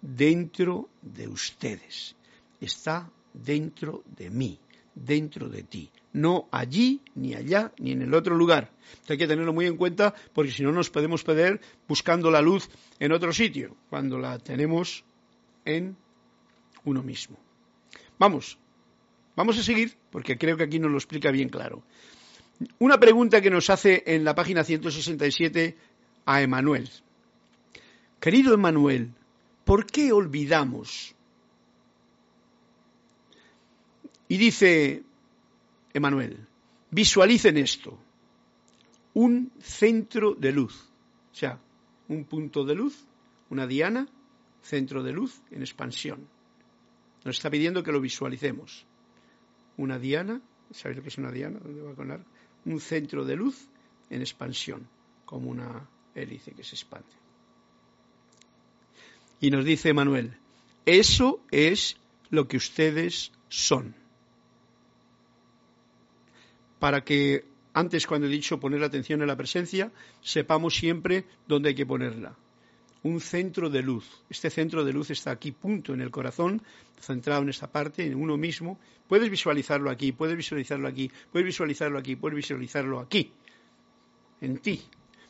[0.00, 2.14] dentro de ustedes,
[2.60, 4.58] está dentro de mí,
[4.94, 8.70] dentro de ti, no allí, ni allá, ni en el otro lugar.
[9.08, 12.68] hay que tenerlo muy en cuenta porque si no nos podemos perder buscando la luz
[12.98, 15.04] en otro sitio, cuando la tenemos
[15.64, 15.96] en
[16.84, 17.38] uno mismo.
[18.18, 18.58] Vamos,
[19.34, 21.82] Vamos a seguir, porque creo que aquí nos lo explica bien claro.
[22.78, 25.76] Una pregunta que nos hace en la página 167
[26.26, 26.88] a Emanuel.
[28.20, 29.10] Querido Emanuel,
[29.64, 31.14] ¿por qué olvidamos?
[34.28, 35.02] Y dice
[35.92, 36.46] Emanuel,
[36.90, 37.98] visualicen esto,
[39.14, 40.88] un centro de luz,
[41.32, 41.58] o sea,
[42.08, 43.06] un punto de luz,
[43.50, 44.06] una diana,
[44.62, 46.28] centro de luz en expansión.
[47.24, 48.86] Nos está pidiendo que lo visualicemos
[49.76, 51.58] una diana, ¿sabéis lo que es una diana?
[51.62, 52.20] ¿Dónde va a
[52.64, 53.68] Un centro de luz
[54.10, 54.86] en expansión,
[55.24, 57.08] como una hélice que se expande.
[59.40, 60.36] Y nos dice Manuel,
[60.86, 61.96] eso es
[62.30, 63.94] lo que ustedes son.
[66.78, 71.74] Para que antes, cuando he dicho poner atención en la presencia, sepamos siempre dónde hay
[71.74, 72.36] que ponerla
[73.04, 74.08] un centro de luz.
[74.30, 76.62] Este centro de luz está aquí, punto, en el corazón,
[77.00, 78.78] centrado en esta parte, en uno mismo.
[79.08, 83.32] Puedes visualizarlo aquí, puedes visualizarlo aquí, puedes visualizarlo aquí, puedes visualizarlo aquí,
[84.40, 84.82] en ti.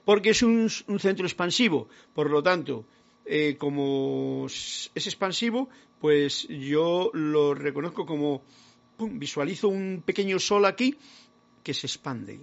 [0.05, 1.89] Porque es un, centro expansivo.
[2.15, 2.85] Por lo tanto,
[3.25, 5.69] eh, como es expansivo,
[6.01, 8.43] pues yo lo reconozco como,
[8.99, 10.97] visualizo un pequeño sol aquí
[11.63, 12.41] que se expande,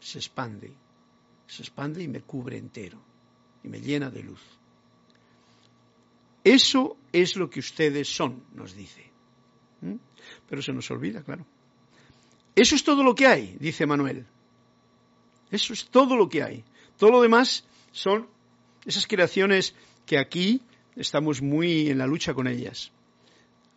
[0.00, 0.72] se expande,
[1.46, 3.00] se expande y me cubre entero
[3.62, 4.40] y me llena de luz.
[6.46, 9.02] Eso es lo que ustedes son, nos dice.
[9.80, 9.96] ¿Mm?
[10.48, 11.44] Pero se nos olvida, claro.
[12.54, 14.24] Eso es todo lo que hay, dice Manuel.
[15.50, 16.62] Eso es todo lo que hay.
[16.98, 18.28] Todo lo demás son
[18.84, 19.74] esas creaciones
[20.06, 20.62] que aquí
[20.94, 22.92] estamos muy en la lucha con ellas.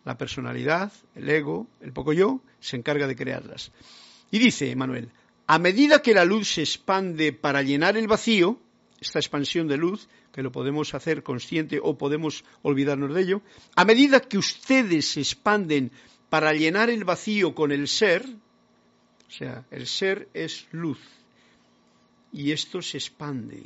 [0.06, 3.72] La personalidad, el ego, el poco yo, se encarga de crearlas.
[4.30, 5.10] Y dice Manuel,
[5.48, 8.60] a medida que la luz se expande para llenar el vacío,
[9.02, 13.42] esta expansión de luz que lo podemos hacer consciente o podemos olvidarnos de ello,
[13.76, 15.92] a medida que ustedes se expanden
[16.30, 18.26] para llenar el vacío con el ser,
[19.28, 21.00] o sea, el ser es luz,
[22.32, 23.64] y esto se expande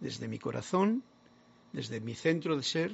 [0.00, 1.02] desde mi corazón,
[1.72, 2.92] desde mi centro de ser,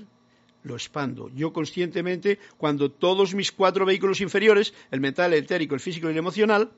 [0.64, 1.28] lo expando.
[1.34, 6.12] Yo conscientemente, cuando todos mis cuatro vehículos inferiores, el mental, el etérico, el físico y
[6.12, 6.70] el emocional,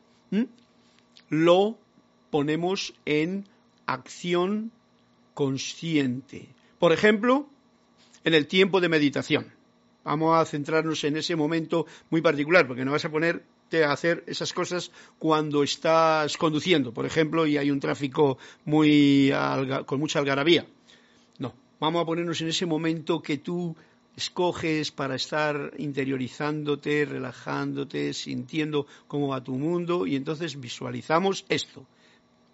[1.28, 1.78] lo
[2.30, 3.46] ponemos en
[3.86, 4.72] acción
[5.34, 6.48] consciente.
[6.78, 7.48] Por ejemplo,
[8.24, 9.52] en el tiempo de meditación.
[10.04, 14.22] Vamos a centrarnos en ese momento muy particular, porque no vas a ponerte a hacer
[14.26, 19.32] esas cosas cuando estás conduciendo, por ejemplo, y hay un tráfico muy
[19.86, 20.66] con mucha algarabía.
[21.38, 23.74] No, vamos a ponernos en ese momento que tú
[24.16, 31.86] escoges para estar interiorizándote, relajándote, sintiendo cómo va tu mundo y entonces visualizamos esto,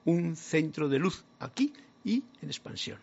[0.05, 1.73] un centro de luz aquí
[2.05, 2.99] y en expansión.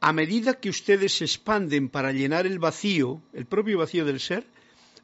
[0.00, 4.44] A medida que ustedes se expanden para llenar el vacío, el propio vacío del ser,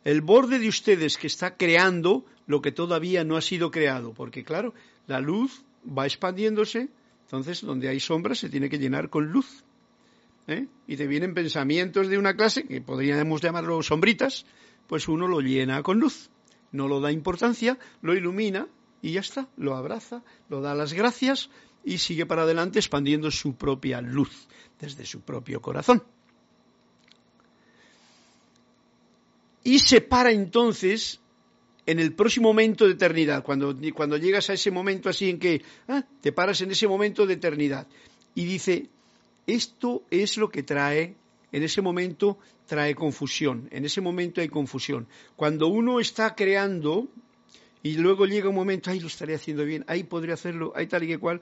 [0.03, 4.43] el borde de ustedes que está creando lo que todavía no ha sido creado, porque
[4.43, 4.75] claro,
[5.07, 6.89] la luz va expandiéndose,
[7.27, 9.63] entonces donde hay sombras se tiene que llenar con luz.
[10.49, 10.67] ¿eh?
[10.89, 14.47] Y te vienen pensamientos de una clase, que podríamos llamarlo sombritas,
[14.89, 16.29] pues uno lo llena con luz,
[16.73, 18.67] no lo da importancia, lo ilumina
[19.03, 21.51] y ya está, lo abraza, lo da las gracias
[21.85, 24.49] y sigue para adelante expandiendo su propia luz
[24.81, 26.03] desde su propio corazón.
[29.65, 31.21] Y se para entonces
[31.89, 35.63] en el próximo momento de eternidad, cuando, cuando llegas a ese momento así en que
[35.89, 37.87] ah, te paras en ese momento de eternidad.
[38.35, 38.91] Y dice,
[39.47, 41.17] esto es lo que trae,
[41.51, 45.09] en ese momento trae confusión, en ese momento hay confusión.
[45.35, 47.09] Cuando uno está creando
[47.83, 51.05] y luego llega un momento, ay, lo estaré haciendo bien, ahí podría hacerlo, ahí tal
[51.05, 51.41] y que cual,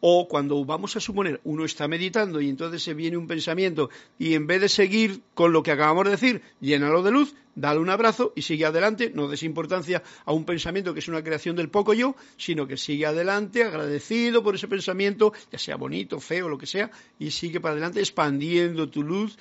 [0.00, 4.34] o cuando vamos a suponer, uno está meditando y entonces se viene un pensamiento y
[4.34, 7.90] en vez de seguir con lo que acabamos de decir, llénalo de luz, dale un
[7.90, 11.68] abrazo y sigue adelante, no des importancia a un pensamiento que es una creación del
[11.68, 16.58] poco yo, sino que sigue adelante agradecido por ese pensamiento, ya sea bonito, feo, lo
[16.58, 19.36] que sea, y sigue para adelante expandiendo tu luz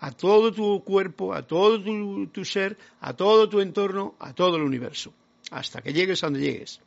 [0.00, 4.62] a todo tu cuerpo, a todo tu ser, a todo tu entorno, a todo el
[4.62, 5.14] universo,
[5.50, 6.80] hasta que llegues a donde llegues.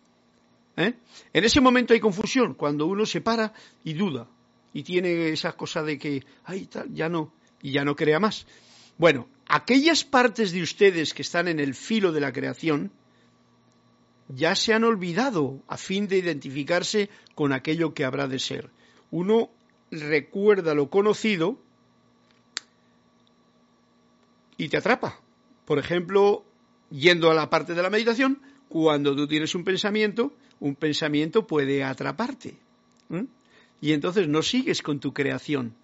[0.77, 0.93] ¿Eh?
[1.33, 4.27] En ese momento hay confusión, cuando uno se para y duda
[4.73, 8.45] y tiene esa cosa de que, ay, tal, ya no, y ya no crea más.
[8.97, 12.91] Bueno, aquellas partes de ustedes que están en el filo de la creación
[14.29, 18.69] ya se han olvidado a fin de identificarse con aquello que habrá de ser.
[19.09, 19.49] Uno
[19.89, 21.57] recuerda lo conocido
[24.55, 25.19] y te atrapa.
[25.65, 26.45] Por ejemplo,
[26.91, 31.83] yendo a la parte de la meditación, cuando tú tienes un pensamiento, un pensamiento puede
[31.83, 32.57] atraparte.
[33.81, 35.75] Y entonces no sigues con tu creación.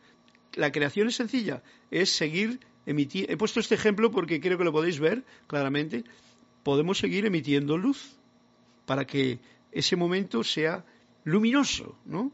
[0.53, 3.33] La creación es sencilla, es seguir emitiendo.
[3.33, 6.03] He puesto este ejemplo porque creo que lo podéis ver claramente.
[6.63, 8.15] Podemos seguir emitiendo luz
[8.85, 9.39] para que
[9.71, 10.85] ese momento sea
[11.23, 12.31] luminoso, ¿no?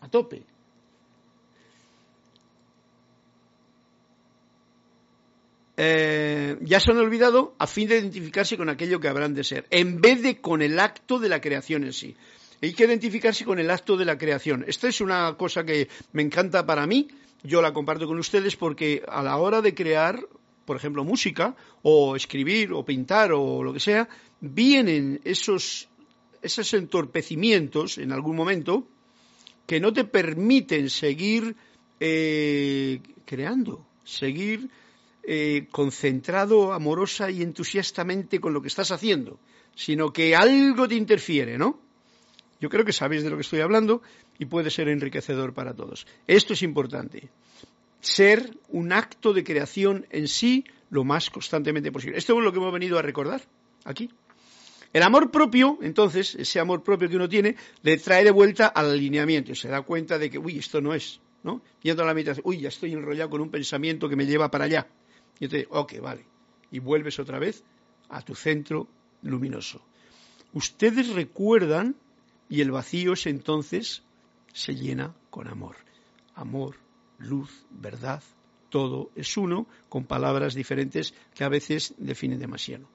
[0.00, 0.44] A tope.
[5.76, 9.66] Eh, ya se han olvidado a fin de identificarse con aquello que habrán de ser,
[9.70, 12.16] en vez de con el acto de la creación en sí.
[12.62, 14.64] Hay que identificarse con el acto de la creación.
[14.68, 17.08] Esta es una cosa que me encanta para mí,
[17.42, 20.24] yo la comparto con ustedes porque a la hora de crear,
[20.64, 24.08] por ejemplo, música, o escribir, o pintar, o lo que sea,
[24.40, 25.88] vienen esos,
[26.40, 28.86] esos entorpecimientos en algún momento
[29.66, 31.56] que no te permiten seguir
[32.00, 34.70] eh, creando, seguir
[35.26, 39.38] eh, concentrado amorosa y entusiastamente con lo que estás haciendo,
[39.74, 41.80] sino que algo te interfiere, ¿no?
[42.60, 44.02] Yo creo que sabéis de lo que estoy hablando
[44.38, 46.06] y puede ser enriquecedor para todos.
[46.26, 47.28] Esto es importante.
[48.00, 52.18] Ser un acto de creación en sí lo más constantemente posible.
[52.18, 53.42] Esto es lo que hemos venido a recordar
[53.84, 54.10] aquí.
[54.92, 58.92] El amor propio, entonces, ese amor propio que uno tiene, le trae de vuelta al
[58.92, 61.62] alineamiento se da cuenta de que, uy, esto no es, ¿no?
[61.82, 64.66] Yendo a la mitad, uy, ya estoy enrollado con un pensamiento que me lleva para
[64.66, 64.86] allá.
[65.38, 66.24] Y entonces, ok, vale.
[66.70, 67.62] Y vuelves otra vez
[68.08, 68.88] a tu centro
[69.22, 69.80] luminoso.
[70.52, 71.96] Ustedes recuerdan
[72.48, 74.02] y el vacío es entonces
[74.52, 75.76] se llena con amor.
[76.36, 76.76] Amor,
[77.18, 78.22] luz, verdad,
[78.70, 82.88] todo es uno, con palabras diferentes que a veces definen demasiado.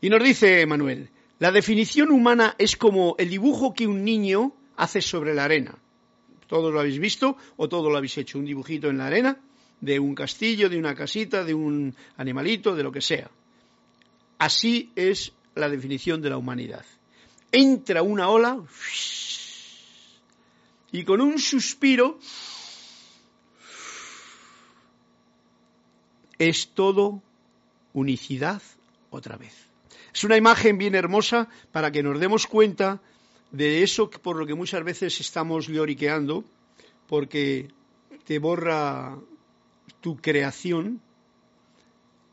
[0.00, 5.00] Y nos dice Manuel, la definición humana es como el dibujo que un niño hace
[5.00, 5.78] sobre la arena.
[6.46, 9.40] Todos lo habéis visto o todo lo habéis hecho, un dibujito en la arena
[9.80, 13.30] de un castillo, de una casita, de un animalito, de lo que sea.
[14.38, 16.84] Así es la definición de la humanidad.
[17.52, 18.62] Entra una ola
[20.92, 22.18] y con un suspiro
[26.38, 27.22] es todo
[27.92, 28.62] unicidad
[29.10, 29.54] otra vez.
[30.12, 33.00] Es una imagen bien hermosa para que nos demos cuenta
[33.50, 36.44] de eso por lo que muchas veces estamos lloriqueando,
[37.06, 37.68] porque
[38.24, 39.16] te borra
[40.00, 41.00] tu creación,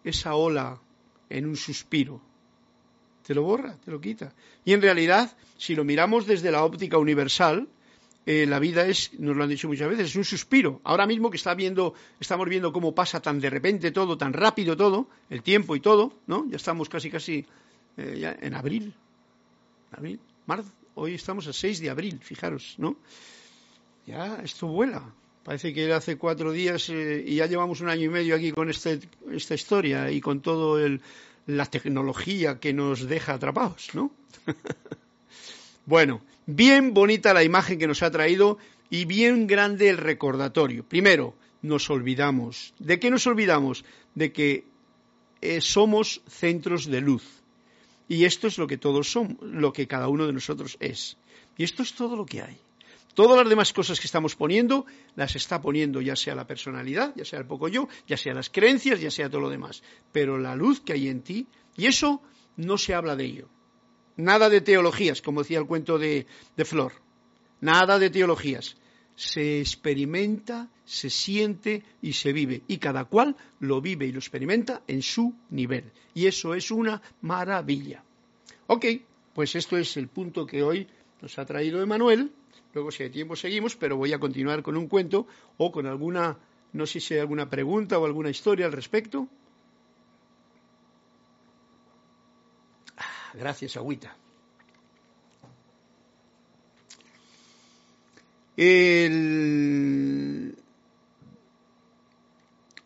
[0.03, 0.79] esa ola
[1.29, 2.21] en un suspiro,
[3.25, 4.33] te lo borra, te lo quita.
[4.65, 7.67] Y en realidad, si lo miramos desde la óptica universal,
[8.25, 10.79] eh, la vida es, nos lo han dicho muchas veces, es un suspiro.
[10.83, 14.77] Ahora mismo que está viendo, estamos viendo cómo pasa tan de repente todo, tan rápido
[14.77, 16.45] todo, el tiempo y todo, ¿no?
[16.49, 17.45] Ya estamos casi, casi
[17.97, 18.93] eh, ya en abril.
[19.91, 20.71] Abril, marzo.
[20.95, 22.95] Hoy estamos a 6 de abril, fijaros, ¿no?
[24.05, 25.03] Ya esto vuela.
[25.43, 28.69] Parece que hace cuatro días eh, y ya llevamos un año y medio aquí con
[28.69, 28.99] este,
[29.31, 30.89] esta historia y con toda
[31.47, 34.11] la tecnología que nos deja atrapados, ¿no?
[35.85, 38.57] bueno, bien bonita la imagen que nos ha traído
[38.89, 40.85] y bien grande el recordatorio.
[40.85, 42.73] Primero, nos olvidamos.
[42.79, 43.83] ¿De qué nos olvidamos?
[44.15, 44.63] De que
[45.41, 47.25] eh, somos centros de luz.
[48.07, 51.17] Y esto es lo que todos somos, lo que cada uno de nosotros es.
[51.57, 52.57] Y esto es todo lo que hay.
[53.13, 54.85] Todas las demás cosas que estamos poniendo
[55.15, 58.49] las está poniendo ya sea la personalidad, ya sea el poco yo, ya sea las
[58.49, 59.83] creencias, ya sea todo lo demás.
[60.11, 61.47] Pero la luz que hay en ti,
[61.77, 62.21] y eso
[62.57, 63.49] no se habla de ello.
[64.17, 66.25] Nada de teologías, como decía el cuento de,
[66.65, 66.93] Flor.
[67.61, 68.77] nada de teologías.
[69.15, 72.63] Se experimenta, se siente y se vive.
[72.67, 75.91] Y cada cual lo vive y lo experimenta en su nivel.
[76.15, 78.03] Y eso es una maravilla.
[78.67, 78.85] Ok,
[79.33, 80.87] pues esto es el punto que hoy
[81.21, 82.31] nos ha traído Emanuel.
[82.73, 86.39] Luego, si hay tiempo, seguimos, pero voy a continuar con un cuento o con alguna,
[86.73, 89.27] no sé si hay alguna pregunta o alguna historia al respecto.
[92.97, 94.17] Ah, gracias, Agüita.
[98.57, 100.55] El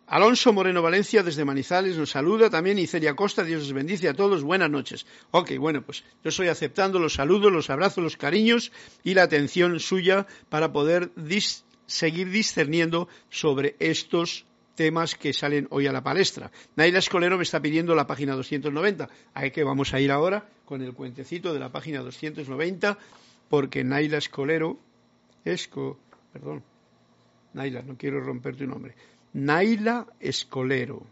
[0.08, 4.14] Alonso Moreno Valencia desde Manizales nos saluda también y Celia Costa, Dios les bendice a
[4.14, 5.06] todos, buenas noches.
[5.32, 8.72] Ok, bueno, pues yo estoy aceptando los saludos, los abrazos, los cariños
[9.04, 11.12] y la atención suya para poder
[11.88, 14.46] seguir discerniendo sobre estos
[14.76, 16.52] temas que salen hoy a la palestra.
[16.78, 20.82] Naila Escolero me está pidiendo la página 290, ahí que vamos a ir ahora con
[20.82, 22.98] el cuentecito de la página 290,
[23.50, 24.80] porque Naila Escolero,
[25.44, 26.00] Esco,
[26.32, 26.64] perdón,
[27.54, 28.96] Naila, no quiero romper tu nombre.
[29.38, 31.06] Naila Escolero.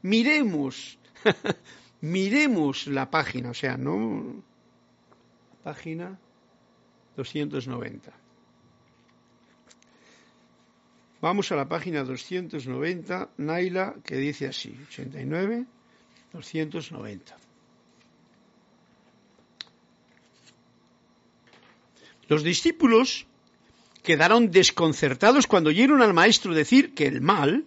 [0.00, 0.98] Miremos,
[2.00, 4.42] miremos la página, o sea, no.
[5.62, 6.18] Página
[7.16, 8.12] 290.
[11.20, 15.66] Vamos a la página 290, Naila, que dice así, 89,
[16.32, 17.36] 290.
[22.28, 23.26] Los discípulos
[24.06, 27.64] quedaron desconcertados cuando oyeron al maestro decir que el mal,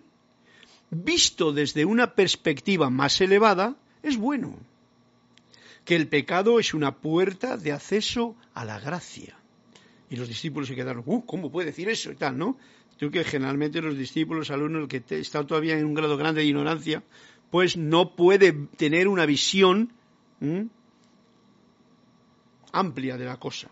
[0.89, 4.57] visto desde una perspectiva más elevada, es bueno,
[5.83, 9.37] que el pecado es una puerta de acceso a la gracia.
[10.09, 12.09] Y los discípulos se quedaron, uh, ¿cómo puede decir eso?
[12.09, 12.57] Y tal, ¿no?
[12.97, 16.47] Creo que generalmente los discípulos, los alumnos, que están todavía en un grado grande de
[16.47, 17.03] ignorancia,
[17.51, 19.91] pues no puede tener una visión
[22.71, 23.69] amplia de la cosa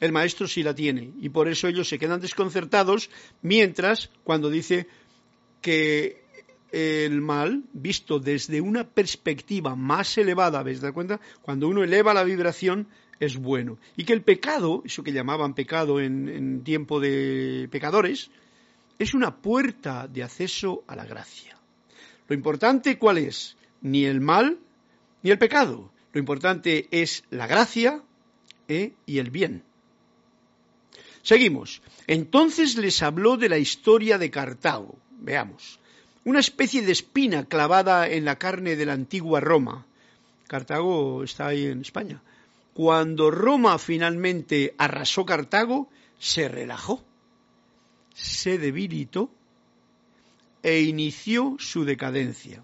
[0.00, 3.10] el maestro sí la tiene y por eso ellos se quedan desconcertados
[3.42, 4.86] mientras cuando dice
[5.60, 6.22] que
[6.72, 11.20] el mal, visto desde una perspectiva más elevada, ¿ves de cuenta?
[11.40, 12.88] Cuando uno eleva la vibración,
[13.20, 13.78] es bueno.
[13.96, 18.30] Y que el pecado, eso que llamaban pecado en, en tiempo de pecadores,
[18.98, 21.56] es una puerta de acceso a la gracia.
[22.26, 23.56] Lo importante, ¿cuál es?
[23.80, 24.58] Ni el mal
[25.22, 25.90] ni el pecado.
[26.12, 28.02] Lo importante es la gracia
[28.68, 28.92] ¿eh?
[29.06, 29.62] y el bien.
[31.24, 31.80] Seguimos.
[32.06, 34.98] Entonces les habló de la historia de Cartago.
[35.18, 35.80] Veamos.
[36.22, 39.86] Una especie de espina clavada en la carne de la antigua Roma.
[40.46, 42.22] Cartago está ahí en España.
[42.74, 47.02] Cuando Roma finalmente arrasó Cartago, se relajó,
[48.14, 49.30] se debilitó
[50.62, 52.62] e inició su decadencia.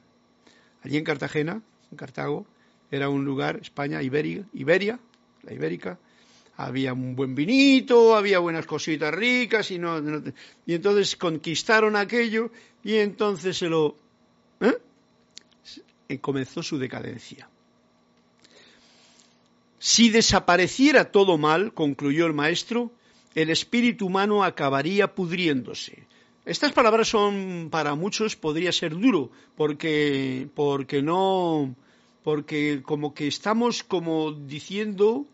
[0.82, 2.46] Allí en Cartagena, en Cartago,
[2.90, 4.98] era un lugar, España, Iberia,
[5.42, 5.98] la ibérica,
[6.64, 9.98] había un buen vinito, había buenas cositas ricas y, no,
[10.66, 12.50] y entonces conquistaron aquello
[12.84, 13.96] y entonces se lo...
[14.60, 16.18] ¿eh?
[16.20, 17.48] comenzó su decadencia.
[19.78, 22.90] Si desapareciera todo mal, concluyó el maestro,
[23.34, 26.04] el espíritu humano acabaría pudriéndose.
[26.44, 31.74] Estas palabras son para muchos podría ser duro porque porque no
[32.24, 35.26] porque como que estamos como diciendo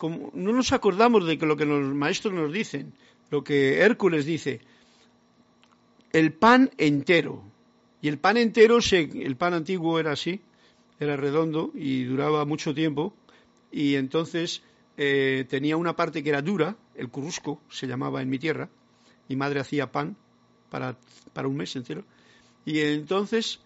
[0.00, 2.92] no nos acordamos de que lo que los maestros nos dicen,
[3.30, 4.60] lo que Hércules dice,
[6.12, 7.42] el pan entero.
[8.00, 10.40] Y el pan entero, el pan antiguo era así,
[11.00, 13.12] era redondo y duraba mucho tiempo.
[13.72, 14.62] Y entonces
[14.96, 18.68] eh, tenía una parte que era dura, el currusco se llamaba en mi tierra.
[19.28, 20.16] Mi madre hacía pan
[20.70, 20.96] para,
[21.32, 22.04] para un mes entero.
[22.64, 23.60] Y entonces,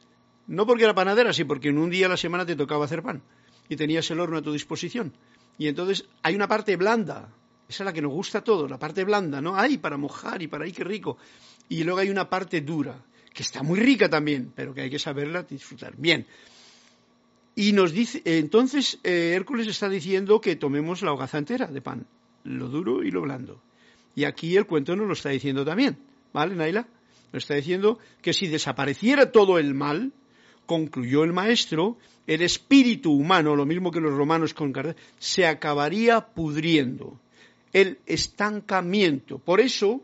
[0.47, 3.03] no porque era panadera, sino porque en un día a la semana te tocaba hacer
[3.03, 3.23] pan
[3.69, 5.13] y tenías el horno a tu disposición.
[5.59, 7.29] Y entonces hay una parte blanda,
[7.69, 9.57] esa es la que nos gusta a todos, la parte blanda, ¿no?
[9.57, 11.19] Hay para mojar y para ahí, qué rico.
[11.69, 14.99] Y luego hay una parte dura, que está muy rica también, pero que hay que
[14.99, 15.95] saberla disfrutar.
[15.97, 16.27] Bien.
[17.55, 22.07] Y nos dice, entonces eh, Hércules está diciendo que tomemos la hogaza entera de pan,
[22.45, 23.63] lo duro y lo blando.
[24.15, 25.99] Y aquí el cuento nos lo está diciendo también,
[26.33, 26.87] ¿vale, Naila?
[27.33, 30.13] Nos está diciendo que si desapareciera todo el mal,
[30.67, 31.97] concluyó el maestro,
[32.27, 34.73] el espíritu humano, lo mismo que los romanos con
[35.19, 37.19] se acabaría pudriendo.
[37.73, 39.39] El estancamiento.
[39.39, 40.03] Por eso,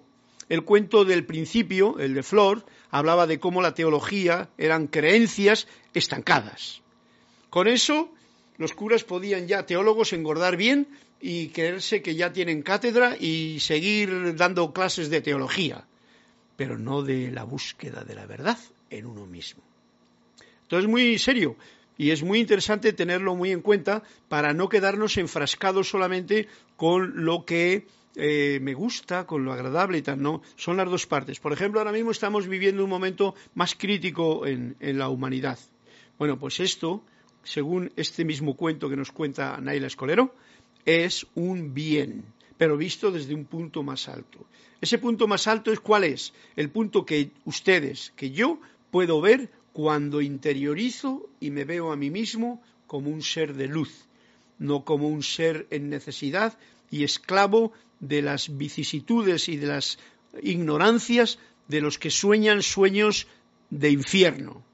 [0.48, 6.80] el cuento del principio, el de Flor, hablaba de cómo la teología eran creencias estancadas.
[7.50, 8.10] Con eso,
[8.56, 10.88] los curas podían ya, teólogos, engordar bien
[11.20, 15.86] y creerse que ya tienen cátedra y seguir dando clases de teología,
[16.56, 18.58] pero no de la búsqueda de la verdad
[18.90, 19.67] en uno mismo.
[20.68, 21.56] Entonces, muy serio.
[21.96, 26.46] y es muy interesante tenerlo muy en cuenta para no quedarnos enfrascados solamente
[26.76, 31.06] con lo que eh, me gusta, con lo agradable y tal, no, son las dos
[31.06, 31.40] partes.
[31.40, 35.58] Por ejemplo, ahora mismo estamos viviendo un momento más crítico en, en la humanidad.
[36.18, 37.02] Bueno, pues esto,
[37.42, 40.34] según este mismo cuento que nos cuenta Naila Escolero,
[40.84, 42.24] es un bien,
[42.58, 44.46] pero visto desde un punto más alto.
[44.80, 46.34] Ese punto más alto es cuál es?
[46.56, 48.60] El punto que ustedes, que yo
[48.90, 54.08] puedo ver cuando interiorizo y me veo a mí mismo como un ser de luz,
[54.58, 56.58] no como un ser en necesidad
[56.90, 60.00] y esclavo de las vicisitudes y de las
[60.42, 63.28] ignorancias de los que sueñan sueños
[63.70, 64.64] de infierno.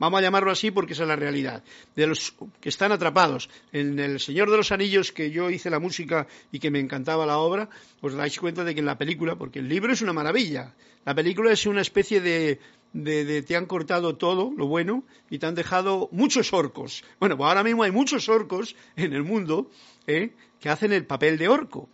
[0.00, 1.62] Vamos a llamarlo así porque esa es la realidad.
[1.94, 5.78] De los que están atrapados en El Señor de los Anillos, que yo hice la
[5.78, 7.68] música y que me encantaba la obra,
[8.00, 10.74] os dais cuenta de que en la película, porque el libro es una maravilla,
[11.04, 12.58] la película es una especie de,
[12.92, 17.04] de, te han cortado todo lo bueno y te han dejado muchos orcos.
[17.18, 19.70] Bueno, pues ahora mismo hay muchos orcos en el mundo
[20.06, 20.32] ¿eh?
[20.60, 21.88] que hacen el papel de orco,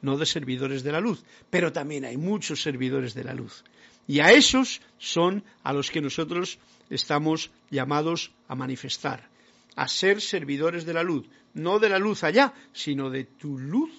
[0.00, 3.64] no de servidores de la luz, pero también hay muchos servidores de la luz.
[4.06, 6.58] Y a esos son a los que nosotros
[6.90, 9.28] estamos llamados a manifestar,
[9.76, 13.92] a ser servidores de la luz, no de la luz allá, sino de tu luz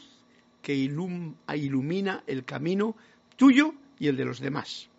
[0.61, 2.95] que ilumina el camino
[3.35, 4.89] tuyo y el de los demás.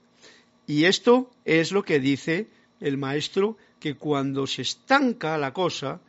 [0.67, 2.49] Y esto es lo que dice
[2.81, 6.01] el maestro, que cuando se estanca la cosa,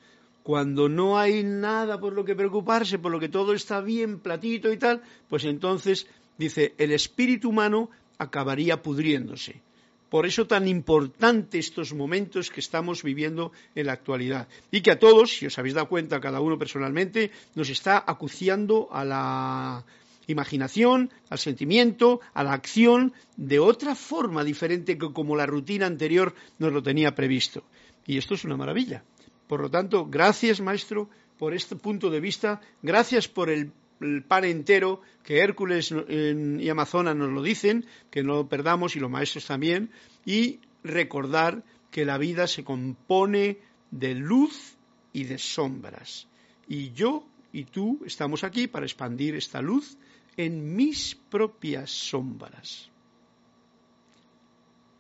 [0.43, 4.71] cuando no hay nada por lo que preocuparse, por lo que todo está bien platito
[4.71, 9.61] y tal, pues entonces dice, el espíritu humano acabaría pudriéndose.
[10.09, 14.47] Por eso tan importante estos momentos que estamos viviendo en la actualidad.
[14.71, 18.87] Y que a todos, si os habéis dado cuenta, cada uno personalmente, nos está acuciando
[18.91, 19.83] a la
[20.27, 26.35] imaginación, al sentimiento, a la acción, de otra forma diferente que como la rutina anterior
[26.59, 27.63] nos lo tenía previsto.
[28.05, 29.03] Y esto es una maravilla.
[29.47, 33.71] Por lo tanto, gracias, maestro, por este punto de vista, gracias por el
[34.01, 38.99] el pan entero, que Hércules y Amazonas nos lo dicen, que no lo perdamos y
[38.99, 39.91] los maestros también,
[40.25, 43.59] y recordar que la vida se compone
[43.91, 44.75] de luz
[45.13, 46.27] y de sombras.
[46.67, 49.97] Y yo y tú estamos aquí para expandir esta luz
[50.37, 52.89] en mis propias sombras.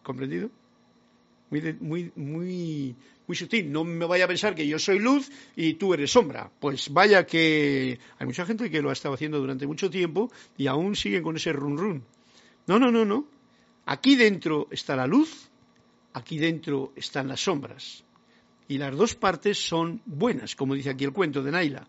[0.01, 0.49] ¿Comprendido?
[1.49, 2.95] Muy, muy, muy,
[3.27, 3.71] muy sutil.
[3.71, 6.51] No me vaya a pensar que yo soy luz y tú eres sombra.
[6.59, 10.67] Pues vaya que hay mucha gente que lo ha estado haciendo durante mucho tiempo y
[10.67, 12.03] aún siguen con ese run run.
[12.65, 13.27] No, no, no, no.
[13.85, 15.49] Aquí dentro está la luz,
[16.13, 18.03] aquí dentro están las sombras.
[18.67, 21.87] Y las dos partes son buenas, como dice aquí el cuento de Naila.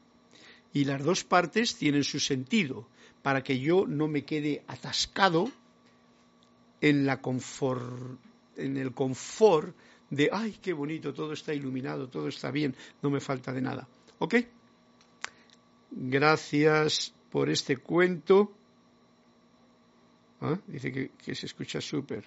[0.73, 2.87] Y las dos partes tienen su sentido
[3.29, 5.51] para que yo no me quede atascado
[6.81, 8.19] en, la confort,
[8.57, 9.77] en el confort
[10.09, 13.87] de, ay, qué bonito, todo está iluminado, todo está bien, no me falta de nada.
[14.19, 14.37] ¿Ok?
[15.91, 18.51] Gracias por este cuento.
[20.41, 22.25] Ah, dice que, se escucha súper.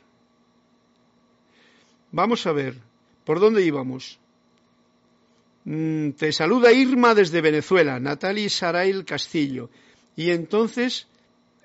[2.12, 2.80] Vamos a ver,
[3.26, 4.20] ¿por dónde íbamos?
[5.66, 9.72] Mm, te saluda Irma desde Venezuela, Natalie Sarail Castillo.
[10.16, 11.08] Y entonces,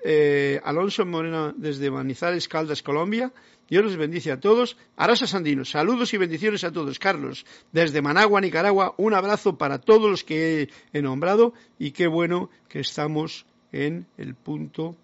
[0.03, 3.31] eh, Alonso Moreno desde Manizales, Caldas, Colombia.
[3.69, 4.77] Dios les bendice a todos.
[4.95, 6.99] Arasa Sandino, saludos y bendiciones a todos.
[6.99, 12.49] Carlos, desde Managua, Nicaragua, un abrazo para todos los que he nombrado y qué bueno
[12.69, 14.95] que estamos en el punto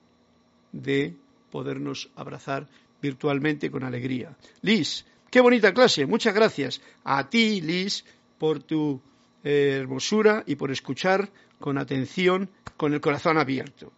[0.72, 1.16] de
[1.52, 2.70] podernos abrazar
[3.02, 4.38] virtualmente con alegría.
[4.62, 6.06] Liz, qué bonita clase.
[6.06, 8.06] Muchas gracias a ti, Liz,
[8.38, 9.02] por tu
[9.44, 11.30] eh, hermosura y por escuchar
[11.64, 13.94] con atención, con el corazón abierto.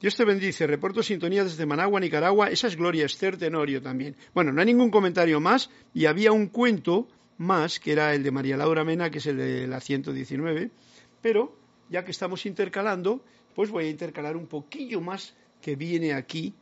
[0.00, 0.66] Dios te bendice.
[0.66, 2.48] Reporto sintonía desde Managua, Nicaragua.
[2.48, 4.16] Esa es Gloria Esther Tenorio también.
[4.34, 7.06] Bueno, no hay ningún comentario más y había un cuento
[7.38, 10.72] más que era el de María Laura Mena, que es el de la 119.
[11.20, 11.56] Pero
[11.88, 13.24] ya que estamos intercalando,
[13.54, 16.52] pues voy a intercalar un poquillo más que viene aquí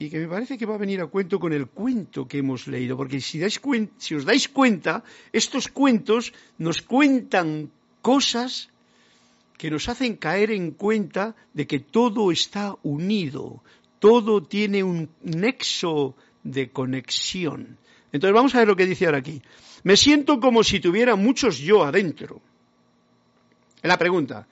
[0.00, 2.66] y que me parece que va a venir a cuento con el cuento que hemos
[2.66, 3.40] leído, porque si,
[3.98, 7.70] si os dais cuenta, estos cuentos nos cuentan
[8.06, 8.70] cosas
[9.58, 13.64] que nos hacen caer en cuenta de que todo está unido,
[13.98, 17.78] todo tiene un nexo de conexión.
[18.12, 19.42] Entonces vamos a ver lo que dice ahora aquí.
[19.82, 22.40] Me siento como si tuviera muchos yo adentro.
[23.82, 24.46] La pregunta,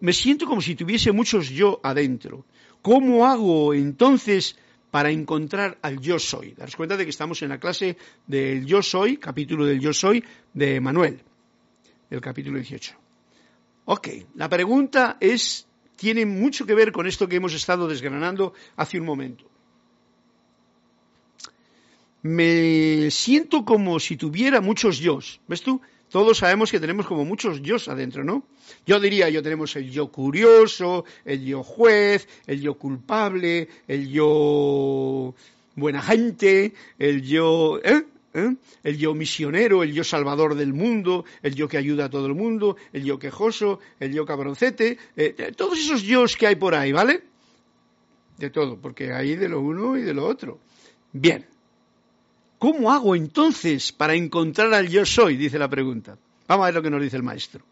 [0.00, 2.44] me siento como si tuviese muchos yo adentro.
[2.82, 4.58] ¿Cómo hago entonces
[4.90, 6.54] para encontrar al yo soy?
[6.54, 10.24] Daros cuenta de que estamos en la clase del yo soy, capítulo del yo soy
[10.52, 11.22] de Manuel,
[12.14, 12.94] el capítulo 18.
[13.86, 18.98] Ok, la pregunta es, tiene mucho que ver con esto que hemos estado desgranando hace
[19.00, 19.52] un momento.
[22.22, 25.40] me siento como si tuviera muchos yos.
[25.48, 25.80] ¿Ves tú?
[26.08, 28.44] Todos sabemos que tenemos como muchos yos adentro, ¿no?
[28.86, 35.34] Yo diría, yo tenemos el yo curioso, el yo juez, el yo culpable, el yo
[35.74, 37.80] buena gente, el yo...
[37.82, 38.04] ¿eh?
[38.34, 38.56] ¿Eh?
[38.82, 42.34] El yo misionero, el yo salvador del mundo, el yo que ayuda a todo el
[42.34, 46.92] mundo, el yo quejoso, el yo cabroncete, eh, todos esos yos que hay por ahí,
[46.92, 47.24] ¿vale?
[48.38, 50.60] De todo, porque hay de lo uno y de lo otro.
[51.12, 51.46] Bien.
[52.58, 55.36] ¿Cómo hago entonces para encontrar al yo soy?
[55.36, 56.16] Dice la pregunta.
[56.48, 57.64] Vamos a ver lo que nos dice el maestro.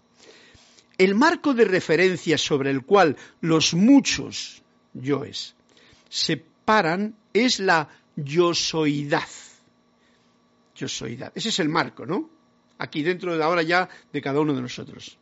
[0.99, 5.55] El marco de referencia sobre el cual los muchos yoes
[6.11, 9.23] se paran es la yo soidad
[10.87, 12.31] yo Ese es el marco, ¿no?
[12.79, 15.19] Aquí dentro de ahora ya de cada uno de nosotros.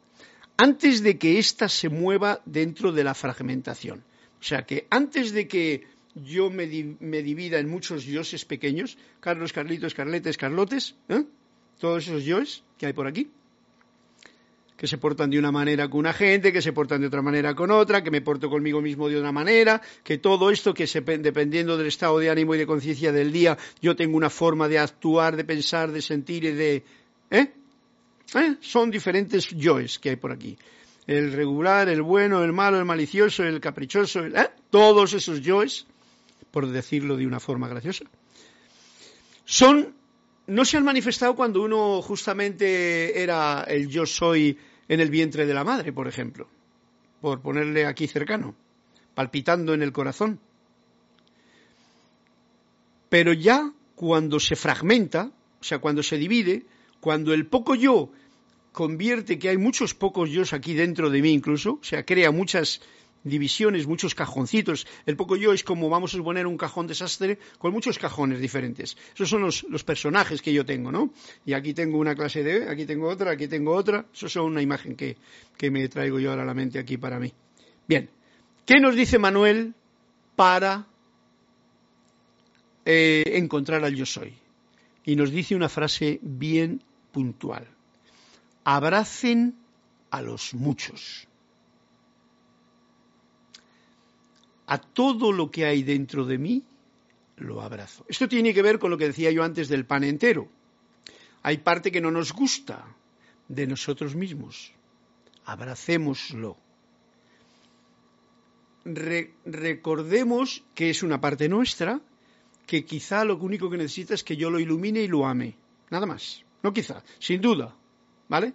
[0.56, 4.04] Antes de que ésta se mueva dentro de la fragmentación.
[4.40, 9.94] O sea que antes de que yo me, divida en muchos dioses pequeños, Carlos, Carlitos,
[9.94, 11.24] Carletes, Carlotes, ¿eh?
[11.78, 13.30] todos esos yoes que hay por aquí,
[14.78, 17.52] que se portan de una manera con una gente, que se portan de otra manera
[17.56, 21.00] con otra, que me porto conmigo mismo de otra manera, que todo esto que se,
[21.00, 24.78] dependiendo del estado de ánimo y de conciencia del día, yo tengo una forma de
[24.78, 26.84] actuar, de pensar, de sentir y de...
[27.28, 27.52] ¿Eh?
[28.34, 28.54] ¿Eh?
[28.60, 30.56] Son diferentes yoes que hay por aquí.
[31.08, 34.50] El regular, el bueno, el malo, el malicioso, el caprichoso, ¿eh?
[34.70, 35.86] todos esos yoes,
[36.52, 38.04] por decirlo de una forma graciosa,
[39.44, 39.92] son
[40.48, 45.52] no se han manifestado cuando uno justamente era el yo soy en el vientre de
[45.52, 46.48] la madre, por ejemplo,
[47.20, 48.54] por ponerle aquí cercano,
[49.14, 50.40] palpitando en el corazón.
[53.10, 55.30] Pero ya cuando se fragmenta,
[55.60, 56.64] o sea, cuando se divide,
[57.00, 58.10] cuando el poco yo
[58.72, 62.80] convierte que hay muchos pocos yo aquí dentro de mí incluso, o sea, crea muchas
[63.28, 64.86] divisiones, muchos cajoncitos.
[65.06, 68.96] El poco yo es como vamos a suponer un cajón desastre con muchos cajones diferentes.
[69.14, 71.12] Esos son los, personajes que yo tengo, ¿no?
[71.46, 74.06] Y aquí tengo una clase de, aquí tengo otra, aquí tengo otra.
[74.12, 75.16] Eso es una imagen que,
[75.70, 77.32] me traigo yo ahora a la mente aquí para mí.
[77.86, 78.08] Bien,
[78.66, 79.74] ¿qué nos dice Manuel
[80.36, 80.86] para
[82.84, 84.34] eh, encontrar al yo soy?
[85.04, 87.66] Y nos dice una frase bien puntual.
[88.64, 89.54] Abracen
[90.10, 91.27] a los muchos.
[94.68, 96.62] A todo lo que hay dentro de mí,
[97.38, 98.04] lo abrazo.
[98.06, 100.46] Esto tiene que ver con lo que decía yo antes del pan entero.
[101.42, 102.84] Hay parte que no nos gusta
[103.48, 104.72] de nosotros mismos.
[105.46, 106.56] Abracémoslo.
[108.84, 112.00] recordemos que es una parte nuestra,
[112.66, 115.56] que quizá lo único que necesita es que yo lo ilumine y lo ame.
[115.90, 116.44] Nada más.
[116.62, 117.74] No quizá, sin duda.
[118.28, 118.52] ¿Vale?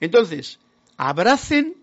[0.00, 0.58] Entonces,
[0.96, 1.76] abracen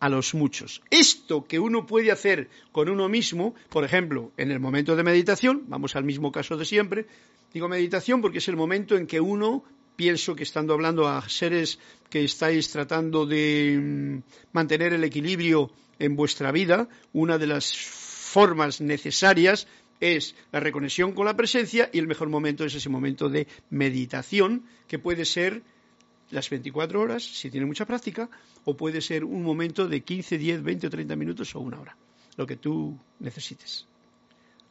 [0.00, 0.82] a los muchos.
[0.90, 5.64] Esto que uno puede hacer con uno mismo, por ejemplo, en el momento de meditación,
[5.68, 7.06] vamos al mismo caso de siempre,
[7.52, 9.64] digo meditación porque es el momento en que uno,
[9.96, 11.78] pienso que estando hablando a seres
[12.10, 14.18] que estáis tratando de mm,
[14.52, 19.66] mantener el equilibrio en vuestra vida, una de las formas necesarias
[20.00, 24.64] es la reconexión con la presencia y el mejor momento es ese momento de meditación
[24.88, 25.62] que puede ser
[26.30, 28.28] las 24 horas, si tiene mucha práctica,
[28.64, 31.96] o puede ser un momento de 15, 10, 20 o 30 minutos o una hora,
[32.36, 33.86] lo que tú necesites.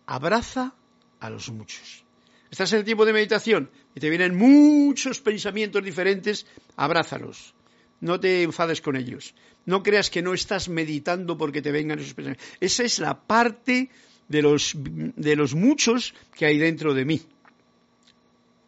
[0.06, 0.74] Abraza
[1.20, 2.03] a los muchos.
[2.51, 6.45] Estás en el tiempo de meditación y te vienen muchos pensamientos diferentes,
[6.76, 7.53] abrázalos.
[8.01, 9.34] No te enfades con ellos.
[9.66, 12.47] No creas que no estás meditando porque te vengan esos pensamientos.
[12.60, 13.89] Esa es la parte
[14.28, 17.22] de los, de los muchos que hay dentro de mí.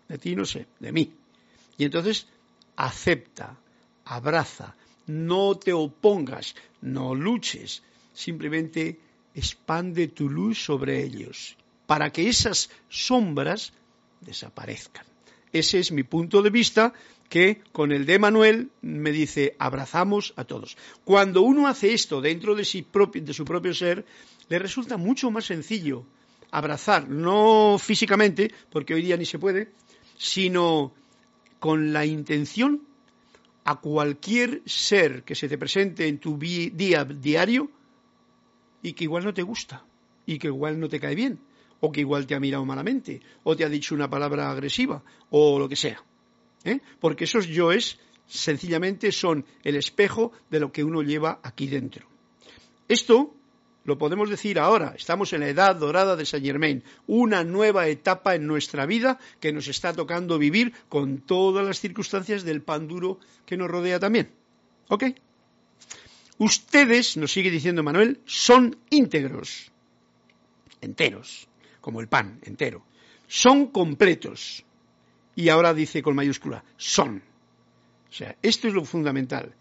[0.07, 1.13] De ti no sé, de mí.
[1.77, 2.27] Y entonces
[2.77, 3.59] acepta,
[4.05, 4.75] abraza,
[5.07, 8.99] no te opongas, no luches, simplemente
[9.33, 13.73] expande tu luz sobre ellos, para que esas sombras
[14.21, 15.05] desaparezcan.
[15.51, 16.93] Ese es mi punto de vista
[17.29, 20.77] que con el de Manuel me dice abrazamos a todos.
[21.03, 24.05] Cuando uno hace esto dentro de, de su propio ser,
[24.49, 26.05] le resulta mucho más sencillo
[26.51, 29.71] abrazar, no físicamente, porque hoy día ni se puede,
[30.17, 30.93] sino
[31.59, 32.83] con la intención
[33.63, 37.69] a cualquier ser que se te presente en tu día diario
[38.81, 39.83] y que igual no te gusta
[40.25, 41.39] y que igual no te cae bien
[41.79, 45.59] o que igual te ha mirado malamente o te ha dicho una palabra agresiva o
[45.59, 46.03] lo que sea.
[46.63, 46.79] ¿eh?
[46.99, 52.07] Porque esos yoes sencillamente son el espejo de lo que uno lleva aquí dentro.
[52.87, 53.33] Esto
[53.87, 58.35] lo podemos decir ahora, estamos en la edad dorada de Saint Germain, una nueva etapa
[58.35, 63.17] en nuestra vida que nos está tocando vivir con todas las circunstancias del pan duro
[63.45, 64.29] que nos rodea también.
[64.89, 65.05] ¿Ok?
[66.37, 69.71] Ustedes, nos sigue diciendo Manuel, son íntegros,
[70.81, 71.47] enteros,
[71.79, 72.83] como el pan entero.
[73.29, 74.65] son completos.
[75.33, 77.23] Y ahora dice con mayúscula, son.
[78.09, 79.55] O sea, esto es lo fundamental,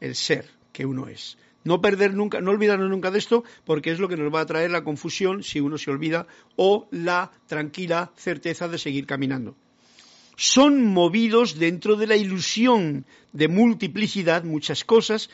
[0.00, 1.38] el ser que uno es.
[1.64, 4.46] No perder nunca, no olvidarnos nunca de esto, porque es lo que nos va a
[4.46, 9.54] traer la confusión si uno se olvida o la tranquila certeza de seguir caminando.
[10.36, 15.30] Son movidos dentro de la ilusión de multiplicidad muchas cosas,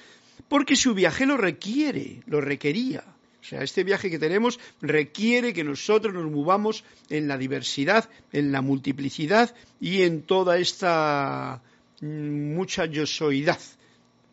[0.48, 3.04] porque su viaje lo requiere, lo requería.
[3.40, 8.52] O sea, este viaje que tenemos requiere que nosotros nos movamos en la diversidad, en
[8.52, 11.62] la multiplicidad y en toda esta
[12.02, 13.60] mm, mucha yosoidad,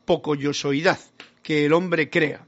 [0.03, 0.99] poco yosoidad
[1.45, 2.43] que el hombre crea.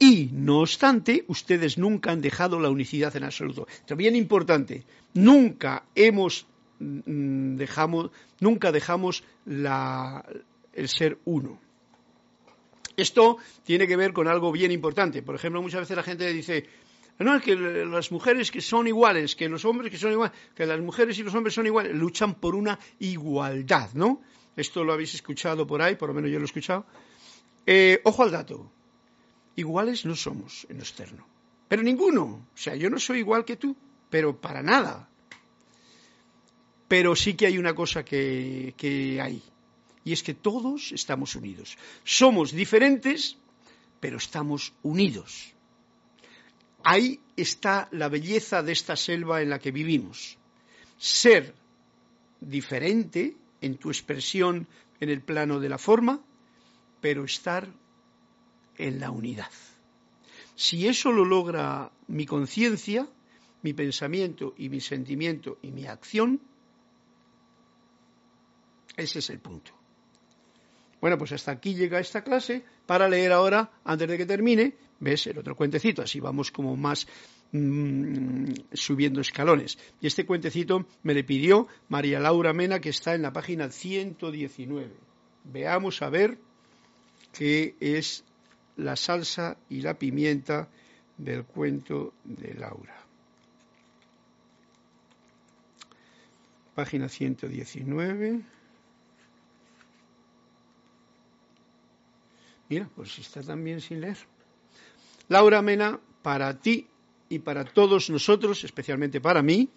[0.00, 3.68] Y, no obstante, ustedes nunca han dejado la unicidad en absoluto.
[3.96, 4.82] Bien importante,
[5.14, 6.48] nunca hemos
[6.80, 8.10] mm, dejamos,
[8.40, 11.60] nunca dejamos el ser uno.
[12.96, 15.22] Esto tiene que ver con algo bien importante.
[15.22, 16.66] Por ejemplo, muchas veces la gente dice,
[17.20, 20.66] no, es que las mujeres que son iguales, que los hombres que son iguales, que
[20.66, 24.20] las mujeres y los hombres son iguales, luchan por una igualdad, ¿no?
[24.56, 26.86] Esto lo habéis escuchado por ahí, por lo menos yo lo he escuchado.
[27.72, 28.68] Eh, ojo al dato.
[29.54, 31.24] Iguales no somos en lo externo.
[31.68, 32.48] Pero ninguno.
[32.52, 33.76] O sea, yo no soy igual que tú,
[34.10, 35.08] pero para nada.
[36.88, 39.40] Pero sí que hay una cosa que, que hay
[40.02, 41.78] y es que todos estamos unidos.
[42.02, 43.36] Somos diferentes,
[44.00, 45.54] pero estamos unidos.
[46.82, 50.38] Ahí está la belleza de esta selva en la que vivimos.
[50.98, 51.54] Ser
[52.40, 54.66] diferente en tu expresión
[54.98, 56.20] en el plano de la forma,
[57.00, 57.68] pero estar
[58.76, 59.50] en la unidad.
[60.54, 63.08] Si eso lo logra mi conciencia,
[63.62, 66.40] mi pensamiento y mi sentimiento y mi acción,
[68.96, 69.72] ese es el punto.
[71.00, 75.26] Bueno, pues hasta aquí llega esta clase para leer ahora, antes de que termine, ves
[75.26, 77.06] el otro cuentecito, así vamos como más
[77.52, 79.78] mm, subiendo escalones.
[80.00, 84.90] Y este cuentecito me le pidió María Laura Mena, que está en la página 119.
[85.44, 86.38] Veamos a ver
[87.32, 88.24] qué es
[88.76, 90.68] la salsa y la pimienta
[91.16, 92.96] del cuento de Laura.
[96.74, 98.40] Página 119.
[102.68, 104.16] Mira, pues está también sin leer.
[105.28, 106.86] Laura Mena, para ti
[107.28, 109.68] y para todos nosotros, especialmente para mí,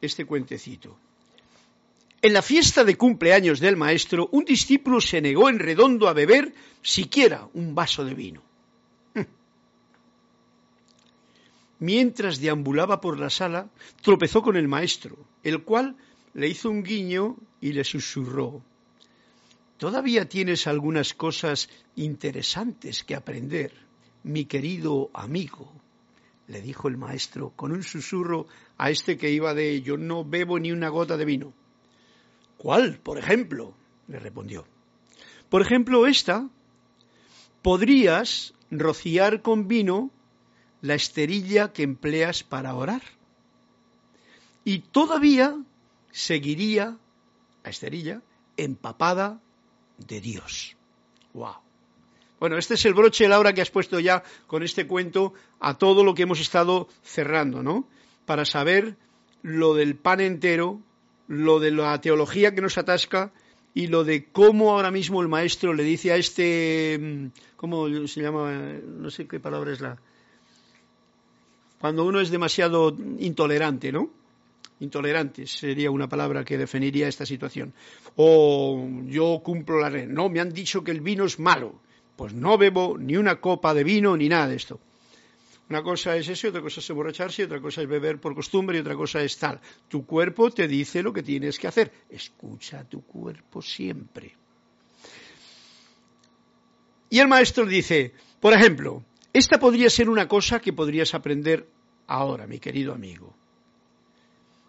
[0.00, 0.98] este cuentecito.
[2.26, 6.52] En la fiesta de cumpleaños del maestro, un discípulo se negó en redondo a beber
[6.82, 8.42] siquiera un vaso de vino.
[11.78, 13.70] Mientras deambulaba por la sala,
[14.02, 15.94] tropezó con el maestro, el cual
[16.34, 18.60] le hizo un guiño y le susurró
[19.78, 23.72] Todavía tienes algunas cosas interesantes que aprender,
[24.24, 25.70] mi querido amigo,
[26.48, 28.48] le dijo el maestro con un susurro
[28.78, 31.54] a este que iba de yo no bebo ni una gota de vino.
[32.58, 33.74] ¿Cuál, por ejemplo?
[34.08, 34.66] le respondió.
[35.48, 36.48] Por ejemplo, esta.
[37.62, 40.10] Podrías rociar con vino
[40.80, 43.02] la esterilla que empleas para orar.
[44.64, 45.56] Y todavía
[46.10, 46.96] seguiría
[47.64, 48.22] la esterilla
[48.56, 49.40] empapada
[49.98, 50.76] de Dios.
[51.34, 51.56] ¡Wow!
[52.38, 56.04] Bueno, este es el broche, Laura, que has puesto ya con este cuento a todo
[56.04, 57.88] lo que hemos estado cerrando, ¿no?
[58.26, 58.96] Para saber
[59.42, 60.80] lo del pan entero,
[61.28, 63.32] lo de la teología que nos atasca
[63.74, 68.22] y lo de cómo ahora mismo el maestro le dice a este, mm, ¿cómo se
[68.22, 68.52] llama?
[68.52, 69.96] No sé qué palabra es la...
[71.80, 74.10] Cuando uno es demasiado intolerante, ¿no?
[74.80, 77.72] intolerantes sería una palabra que definiría esta situación.
[78.16, 80.12] O yo cumplo la regla.
[80.12, 81.74] No, me han dicho que el vino es malo.
[82.16, 84.80] Pues no bebo ni una copa de vino ni nada de esto.
[85.68, 88.80] Una cosa es eso, otra cosa es emborracharse, otra cosa es beber por costumbre y
[88.80, 89.60] otra cosa es tal.
[89.88, 91.90] Tu cuerpo te dice lo que tienes que hacer.
[92.08, 94.34] Escucha a tu cuerpo siempre.
[97.10, 99.02] Y el maestro dice, por ejemplo,
[99.32, 101.66] esta podría ser una cosa que podrías aprender
[102.06, 103.34] ahora, mi querido amigo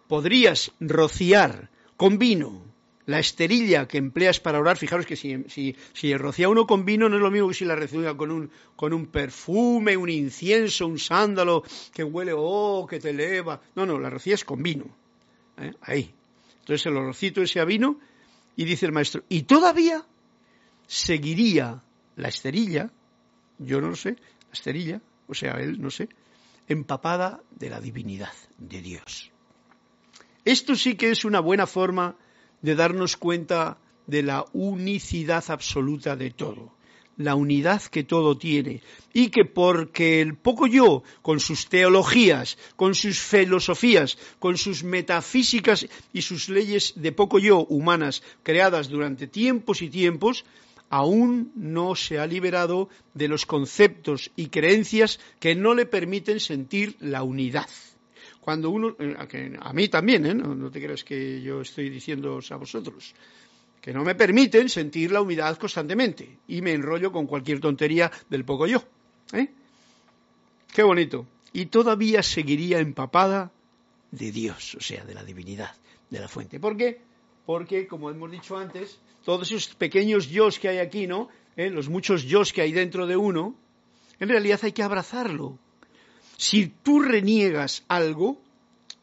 [0.08, 2.62] podrías rociar con vino
[3.08, 5.42] la esterilla que empleas para orar, fijaros que si,
[5.94, 8.50] si, rocía uno con vino no es lo mismo que si la rocía con un,
[8.76, 13.62] con un perfume, un incienso, un sándalo que huele, oh, que te eleva.
[13.74, 14.84] No, no, la rocías con vino.
[15.56, 15.72] ¿eh?
[15.80, 16.14] Ahí.
[16.60, 17.98] Entonces se lo rocito ese a vino
[18.56, 20.04] y dice el maestro, y todavía
[20.86, 21.82] seguiría
[22.16, 22.90] la esterilla,
[23.58, 26.10] yo no lo sé, la esterilla, o sea, él no sé,
[26.66, 29.32] empapada de la divinidad de Dios.
[30.44, 32.18] Esto sí que es una buena forma
[32.62, 36.72] de darnos cuenta de la unicidad absoluta de todo,
[37.16, 38.82] la unidad que todo tiene
[39.12, 45.86] y que porque el poco yo, con sus teologías, con sus filosofías, con sus metafísicas
[46.12, 50.44] y sus leyes de poco yo humanas creadas durante tiempos y tiempos,
[50.90, 56.96] aún no se ha liberado de los conceptos y creencias que no le permiten sentir
[57.00, 57.68] la unidad.
[58.48, 60.34] Cuando uno, eh, a mí también, ¿eh?
[60.34, 63.14] no, te creas que yo estoy diciéndoos a vosotros,
[63.78, 68.46] que no me permiten sentir la unidad constantemente y me enrollo con cualquier tontería del
[68.46, 68.82] poco yo.
[69.34, 69.50] ¿eh?
[70.72, 71.26] Qué bonito.
[71.52, 73.52] Y todavía seguiría empapada
[74.12, 75.74] de Dios, o sea, de la divinidad,
[76.08, 76.58] de la fuente.
[76.58, 77.02] ¿Por qué?
[77.44, 81.28] Porque, como hemos dicho antes, todos esos pequeños yo que hay aquí, ¿no?
[81.54, 83.54] Los muchos yo que hay dentro de uno,
[84.18, 85.58] en realidad hay que abrazarlo.
[86.38, 88.40] Si tú reniegas algo,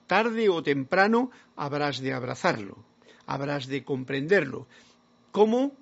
[0.08, 2.84] tarde o temprano habrás de abrazarlo
[3.26, 4.68] habrás de comprenderlo.
[5.32, 5.74] ¿Cómo?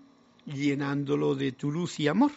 [0.45, 2.31] Llenándolo de tu luz y amor,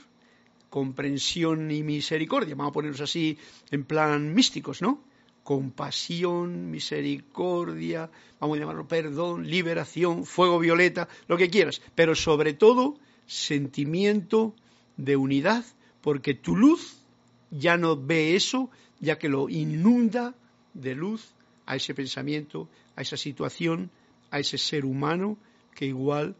[0.70, 2.54] comprensión y misericordia.
[2.54, 3.38] Vamos a ponernos así
[3.70, 5.02] en plan místicos, ¿no?
[5.42, 8.10] Compasión, misericordia,
[8.40, 11.80] vamos a llamarlo perdón, liberación, fuego violeta, lo que quieras.
[11.94, 14.54] Pero sobre todo, sentimiento
[14.96, 15.64] de unidad,
[16.00, 16.98] porque tu luz
[17.50, 20.34] ya no ve eso, ya que lo inunda
[20.74, 21.34] de luz
[21.66, 23.90] a ese pensamiento, a esa situación,
[24.30, 25.38] a ese ser humano
[25.74, 26.36] que igual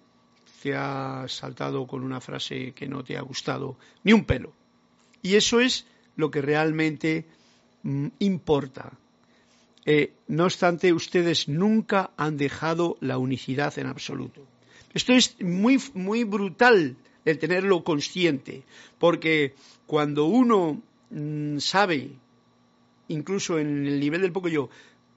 [0.62, 4.52] te ha saltado con una frase que no te ha gustado ni un pelo.
[5.22, 5.86] Y eso es
[6.16, 7.26] lo que realmente
[7.82, 8.92] mm, importa.
[9.84, 14.46] Eh, no obstante, ustedes nunca han dejado la unicidad en absoluto.
[14.94, 18.62] Esto es muy, muy brutal el tenerlo consciente,
[18.98, 19.54] porque
[19.86, 20.80] cuando uno
[21.10, 22.10] mm, sabe,
[23.08, 24.68] incluso en el nivel del poco yo,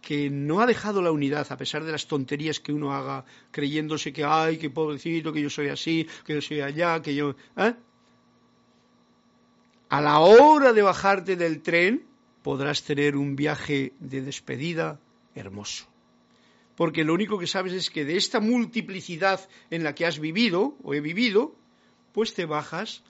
[0.01, 4.13] que no ha dejado la unidad a pesar de las tonterías que uno haga, creyéndose
[4.13, 7.35] que, ay, que pobrecito, que yo soy así, que yo soy allá, que yo...
[7.57, 7.73] ¿eh?
[9.89, 12.05] A la hora de bajarte del tren
[12.43, 14.99] podrás tener un viaje de despedida
[15.35, 15.87] hermoso.
[16.75, 20.77] Porque lo único que sabes es que de esta multiplicidad en la que has vivido
[20.83, 21.55] o he vivido,
[22.13, 23.03] pues te bajas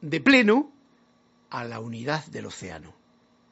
[0.00, 0.72] de pleno
[1.50, 2.94] a la unidad del océano.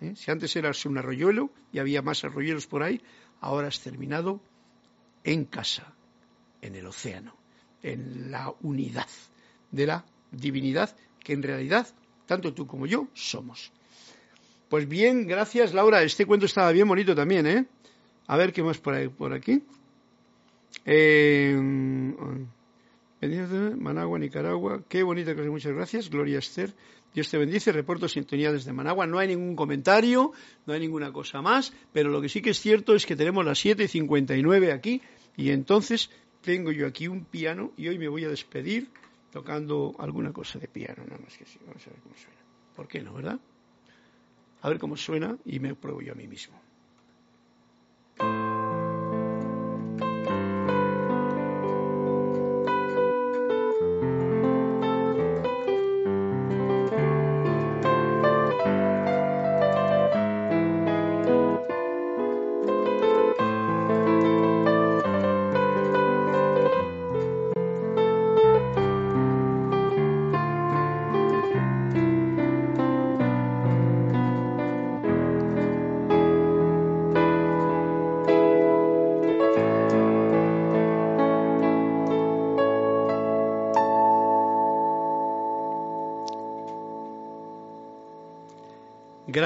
[0.00, 0.14] ¿Eh?
[0.16, 3.00] Si antes eras un arroyuelo y había más arroyuelos por ahí,
[3.40, 4.40] ahora has terminado
[5.24, 5.94] en casa,
[6.62, 7.36] en el océano,
[7.82, 9.08] en la unidad
[9.70, 11.86] de la divinidad que en realidad
[12.26, 13.72] tanto tú como yo somos.
[14.68, 16.02] Pues bien, gracias Laura.
[16.02, 17.66] Este cuento estaba bien bonito también, ¿eh?
[18.26, 19.62] A ver qué más por, ahí, por aquí.
[20.84, 21.54] Eh,
[23.76, 24.82] Managua, Nicaragua.
[24.88, 26.10] Qué bonita cosa, muchas gracias.
[26.10, 26.74] Gloria Esther.
[27.14, 29.06] Dios te bendice, reporto sintonía desde Managua.
[29.06, 30.32] No hay ningún comentario,
[30.66, 33.44] no hay ninguna cosa más, pero lo que sí que es cierto es que tenemos
[33.44, 35.00] las 7.59 aquí
[35.36, 36.10] y entonces
[36.40, 38.90] tengo yo aquí un piano y hoy me voy a despedir
[39.32, 41.58] tocando alguna cosa de piano, nada más que sí.
[41.66, 42.40] Vamos a ver cómo suena.
[42.74, 43.38] ¿Por qué no, verdad?
[44.62, 46.60] A ver cómo suena y me pruebo yo a mí mismo.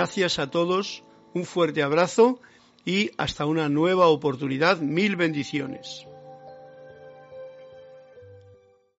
[0.08, 1.04] Gracias a todos,
[1.34, 2.40] un fuerte abrazo
[2.82, 4.78] y hasta una nueva oportunidad.
[4.78, 6.07] Mil bendiciones.